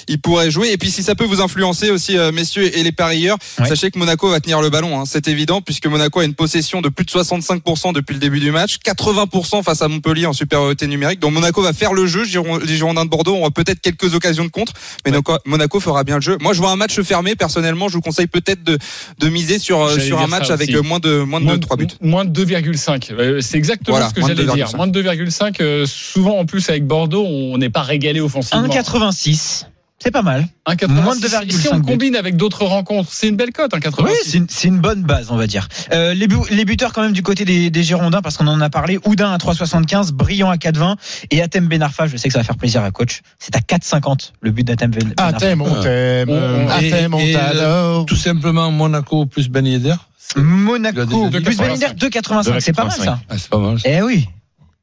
[0.07, 0.69] Il pourrait jouer.
[0.71, 3.97] Et puis, si ça peut vous influencer aussi, euh, messieurs et les parieurs, sachez que
[3.97, 4.99] Monaco va tenir le ballon.
[4.99, 5.05] hein.
[5.07, 8.51] C'est évident, puisque Monaco a une possession de plus de 65% depuis le début du
[8.51, 11.19] match, 80% face à Montpellier en supériorité numérique.
[11.19, 12.23] Donc, Monaco va faire le jeu.
[12.65, 14.73] Les Girondins de Bordeaux auront peut-être quelques occasions de contre,
[15.05, 16.37] mais Monaco- Monaco fera bien le jeu.
[16.39, 17.35] Moi, je vois un match fermé.
[17.35, 18.77] Personnellement, je vous conseille peut-être de,
[19.17, 20.77] de miser sur, euh, sur un match avec aussi.
[20.77, 21.87] euh, moins de, moins de Moins 3 buts.
[22.01, 23.11] Moins de 2,5.
[23.11, 24.67] Euh, C'est exactement Voilà, ce que j'allais dire.
[24.67, 24.75] 2,5.
[24.77, 25.61] Moins de 2,5.
[25.61, 28.67] euh, souvent, en plus, avec Bordeaux, on n'est pas régalé offensivement.
[28.67, 29.65] 1,86.
[30.03, 30.47] C'est pas mal.
[30.67, 30.87] 1,86.
[30.87, 31.91] Moins de Si 2,5 on le buts.
[31.91, 34.03] combine avec d'autres rencontres, c'est une belle cote, 1,86.
[34.03, 34.11] Oui,
[34.49, 35.67] c'est une, bonne base, on va dire.
[35.93, 38.59] Euh, les, bu- les buteurs quand même du côté des, des Girondins, parce qu'on en
[38.61, 38.99] a parlé.
[39.05, 40.95] Oudin à 3,75, Brillant à 4,20
[41.29, 43.21] et Atem Benarfa, je sais que ça va faire plaisir à coach.
[43.37, 45.37] C'est à 4,50 le but d'Atem Ben- Benarfa.
[45.37, 46.29] t'aimes, on t'aime.
[46.29, 48.05] On- Ah, t'aime, on et, t'adore.
[48.07, 49.95] Tout simplement Monaco plus Ben Yedder.
[50.35, 51.57] Monaco, plus 2,85.
[51.57, 52.59] Ben Yedder, 2,85.
[52.59, 53.19] C'est pas mal ça.
[53.29, 53.77] Ah, c'est pas mal.
[53.85, 54.27] Eh oui.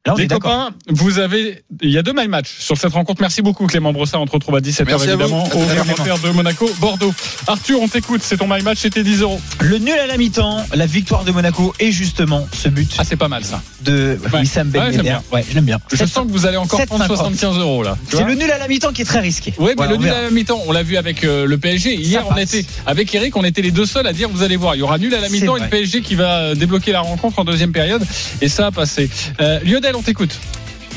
[0.05, 2.93] Là, on Les est copains, vous avez, il y a deux my match sur cette
[2.93, 3.19] rencontre.
[3.19, 4.21] Merci beaucoup Clément Brossard.
[4.21, 7.13] On te retrouve à 17h Merci évidemment À au commentaire de Monaco, Bordeaux.
[7.47, 8.21] Arthur, on t'écoute.
[8.23, 8.77] C'est ton my match.
[8.79, 9.41] C'était 10 euros.
[9.59, 13.17] Le nul à la mi-temps, la victoire de Monaco et justement ce but Ah, c'est
[13.17, 13.61] pas mal ça.
[13.81, 14.39] de Ouais.
[14.39, 15.21] Wissam Ben Ouais, j'aime bien.
[15.33, 15.79] Ouais, je l'aime bien.
[15.91, 17.07] Je sens que vous allez encore prendre 7,50.
[17.07, 17.97] 75 euros là.
[18.09, 19.53] C'est le nul à la mi-temps qui est très risqué.
[19.57, 20.19] Oui, mais Voilà, le on nul verra.
[20.21, 21.95] à la mi-temps, on l'a vu avec euh, le PSG.
[21.95, 24.75] Hier, on était avec Eric, on était les deux seuls à dire vous allez voir,
[24.75, 27.01] il y aura nul à la mi-temps et le PSG qui va euh, débloquer la
[27.01, 28.01] rencontre en deuxième période.
[28.41, 29.09] Et ça a passé.
[29.41, 30.39] Euh, Lionel, on t'écoute.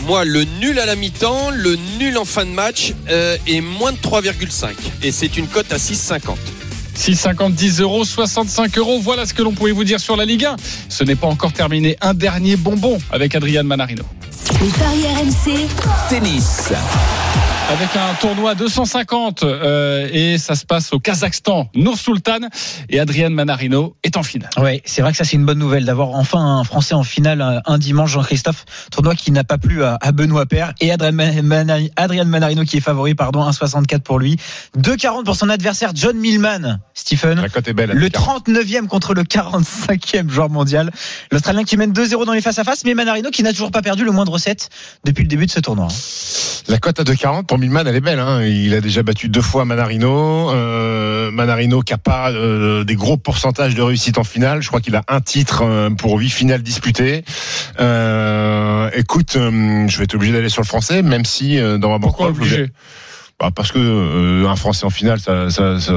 [0.07, 3.93] Moi, le nul à la mi-temps, le nul en fin de match euh, et moins
[3.93, 4.71] de 3,5.
[5.03, 6.37] Et c'est une cote à 6,50.
[6.97, 9.01] 6,50, 10 euros, 65 euros.
[9.01, 10.57] Voilà ce que l'on pouvait vous dire sur la Ligue 1.
[10.89, 11.97] Ce n'est pas encore terminé.
[12.01, 14.05] Un dernier bonbon avec Adrian Manarino.
[14.61, 15.69] Les paris RMC,
[16.09, 16.73] Tennis.
[17.73, 21.71] Avec un tournoi 250 euh, et ça se passe au Kazakhstan.
[21.75, 22.41] Nour Sultan
[22.91, 24.51] et Adrian Manarino est en finale.
[24.59, 27.63] Ouais, c'est vrai que ça c'est une bonne nouvelle d'avoir enfin un Français en finale
[27.65, 28.67] un dimanche, Jean-Christophe.
[28.91, 31.17] Tournoi qui n'a pas plu à, à Benoît Père et Adrien,
[31.97, 34.37] Adrien Manarino qui est favori, pardon, 1,64 pour lui.
[34.79, 37.41] 2,40 pour son adversaire John Millman, Stephen.
[37.41, 37.93] La cote est belle.
[37.93, 40.91] Le 39e contre le 45e joueur mondial.
[41.31, 44.13] L'Australien qui mène 2-0 dans les face-à-face, mais Manarino qui n'a toujours pas perdu le
[44.13, 44.69] moindre set
[45.05, 45.89] depuis le début de ce tournoi.
[46.69, 48.19] La cote à 2,40 pour Milman, elle est belle.
[48.19, 48.43] Hein.
[48.43, 50.51] Il a déjà battu deux fois Manarino.
[50.51, 54.63] Euh, Manarino qui a pas euh, des gros pourcentages de réussite en finale.
[54.63, 57.25] Je crois qu'il a un titre euh, pour huit finales disputées.
[58.95, 62.31] Écoute, je vais être obligé d'aller sur le français, même si dans ma Pourquoi bankroll,
[62.31, 62.67] obligé
[63.43, 65.51] bah, Parce que euh, un français en finale, ça...
[65.51, 65.93] ça, ça...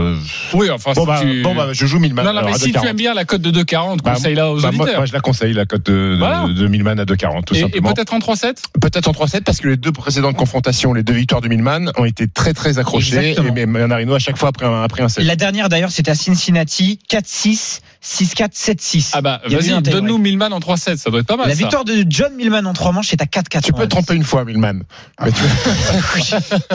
[0.54, 1.42] Oui, enfin, Bon, si bah, tu...
[1.44, 2.24] bon bah, je joue Milman.
[2.26, 2.88] non, non, mais à si tu 2,40.
[2.90, 5.00] aimes bien la cote de 2,40, Bah, conseille-la aux bah, moi, auditeurs.
[5.00, 6.48] moi, je la conseille, la cote de, de, Voilà.
[6.48, 7.94] de Milman à 2,40, tout et, et simplement.
[7.94, 11.42] peut-être en 3-7 Peut-être en 3-7 parce que les deux précédentes confrontations, les deux victoires
[11.42, 13.56] de Milman ont été très très accrochées Exactement.
[13.56, 15.24] et Manarino à chaque fois après un, après un set.
[15.24, 19.10] La dernière d'ailleurs c'était à Cincinnati, 4-6, 6-4, 7-6.
[19.14, 21.48] Ah bah, vas-y, donne-nous Milman en 3-7, ça doit être pas mal.
[21.48, 21.60] La ça.
[21.60, 23.62] victoire de John Millman en 3 manches est à 4-4.
[23.64, 24.84] Tu peux te tromper une fois, Milman.
[25.24, 25.40] Mais tu-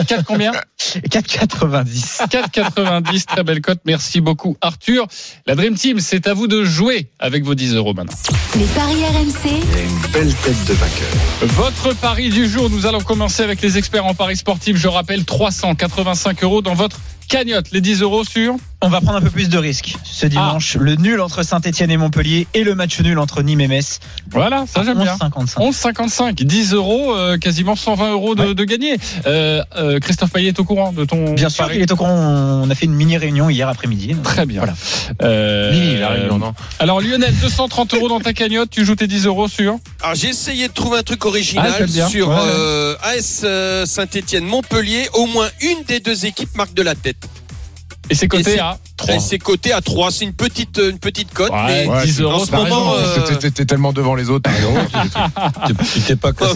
[0.07, 0.51] 4 combien?
[0.77, 2.27] 4,90.
[2.27, 3.79] 4,90, très belle cote.
[3.85, 5.07] Merci beaucoup, Arthur.
[5.45, 8.13] La Dream Team, c'est à vous de jouer avec vos 10 euros maintenant.
[8.55, 11.07] les paris RMC, Une belle tête de vainqueur.
[11.41, 14.77] Votre pari du jour, nous allons commencer avec les experts en paris sportif.
[14.77, 17.71] Je rappelle 385 euros dans votre cagnotte.
[17.71, 20.75] Les 10 euros sur On va prendre un peu plus de risques ce dimanche.
[20.79, 20.83] Ah.
[20.83, 23.99] Le nul entre Saint-Etienne et Montpellier et le match nul entre Nîmes et Metz.
[24.31, 25.15] Voilà, ça j'aime bien.
[25.15, 25.57] 11,55.
[25.59, 28.97] 11,55, 10 euros, euh, quasiment 120 euros de, de gagné.
[29.27, 32.09] Euh, euh, Christophe Payet est au courant de ton Bien sûr qu'il est au courant.
[32.63, 34.15] On a fait une mini réunion hier après-midi.
[34.23, 34.61] Très bien.
[34.61, 34.73] Voilà.
[35.21, 39.07] Euh, Mini, la réunion, non Alors Lionel, 230 euros dans ta cagnotte, tu joues tes
[39.07, 42.07] 10 euros sur Alors j'ai essayé de trouver un truc Ah, original bien.
[42.07, 42.41] sur Ouais, ouais.
[42.45, 43.45] euh, AS
[43.87, 45.07] Saint-Etienne Montpellier.
[45.13, 47.17] Au moins une des deux équipes marque de la tête.
[48.09, 48.59] Et c'est coté.
[48.59, 49.15] à 3.
[49.31, 50.11] Elle eh, à 3.
[50.11, 51.51] C'est une petite, euh, une petite cote.
[51.65, 52.93] Mais 10 euros, en ce moment.
[52.95, 54.49] Euh, t'es tellement devant les autres.
[56.07, 56.55] T'es pas comme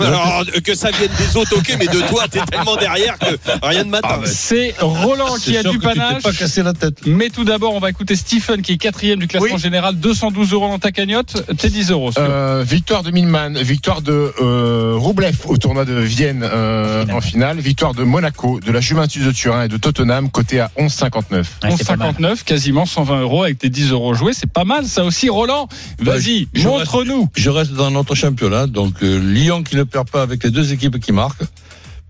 [0.63, 3.89] que ça vienne des autres, ok, mais de toi, t'es tellement derrière que rien ne
[3.89, 4.07] m'attend.
[4.11, 6.23] Ah, bah, c'est Roland qui a du panache.
[6.23, 6.99] pas cassé la tête.
[7.05, 9.95] Mais tout d'abord, on va écouter Stephen qui est quatrième du classement général.
[9.95, 11.43] 212 euros dans ta cagnotte.
[11.57, 12.11] T'es 10 euros.
[12.17, 17.93] Euh, victoire de Milman, victoire de euh, Roublev au tournoi de Vienne en finale, victoire
[17.93, 21.45] de Monaco, de la Juventus de Turin et de Tottenham, côté à 11,59.
[21.63, 22.43] 11,59 pas mal.
[22.43, 24.33] 11,59, quasiment 120 euros avec tes 10 euros joués.
[24.33, 25.29] C'est pas mal, ça aussi.
[25.29, 25.67] Roland,
[25.99, 27.29] vas-y, je- je montre-nous.
[27.35, 28.67] Je reste dans notre championnat.
[28.67, 31.43] Donc, euh, Lyon qui ne perd pas avec les deux équipes qui marquent.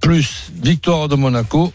[0.01, 1.73] Plus victoire de Monaco.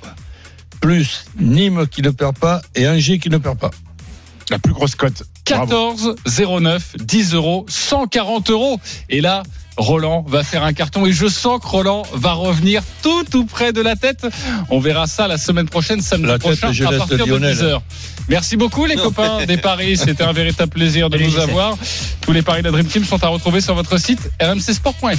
[0.80, 2.62] Plus Nîmes qui ne perd pas.
[2.74, 3.70] Et Angers qui ne perd pas.
[4.50, 5.22] La plus grosse cote.
[5.46, 5.66] Bravo.
[5.66, 6.16] 14,
[6.60, 8.80] 09, 10 euros, 140 euros.
[9.08, 9.42] Et là,
[9.76, 13.72] Roland va faire un carton et je sens que Roland va revenir tout tout près
[13.72, 14.26] de la tête.
[14.68, 17.56] On verra ça la semaine prochaine, samedi La tête, prochain, je à partir de Lionel.
[17.56, 17.80] 10h.
[18.28, 21.50] Merci beaucoup les copains des paris, c'était un véritable plaisir de Allez, vous Gisèle.
[21.50, 21.76] avoir.
[22.20, 25.16] Tous les paris de la Dream Team sont à retrouver sur votre site rmcsport.fr.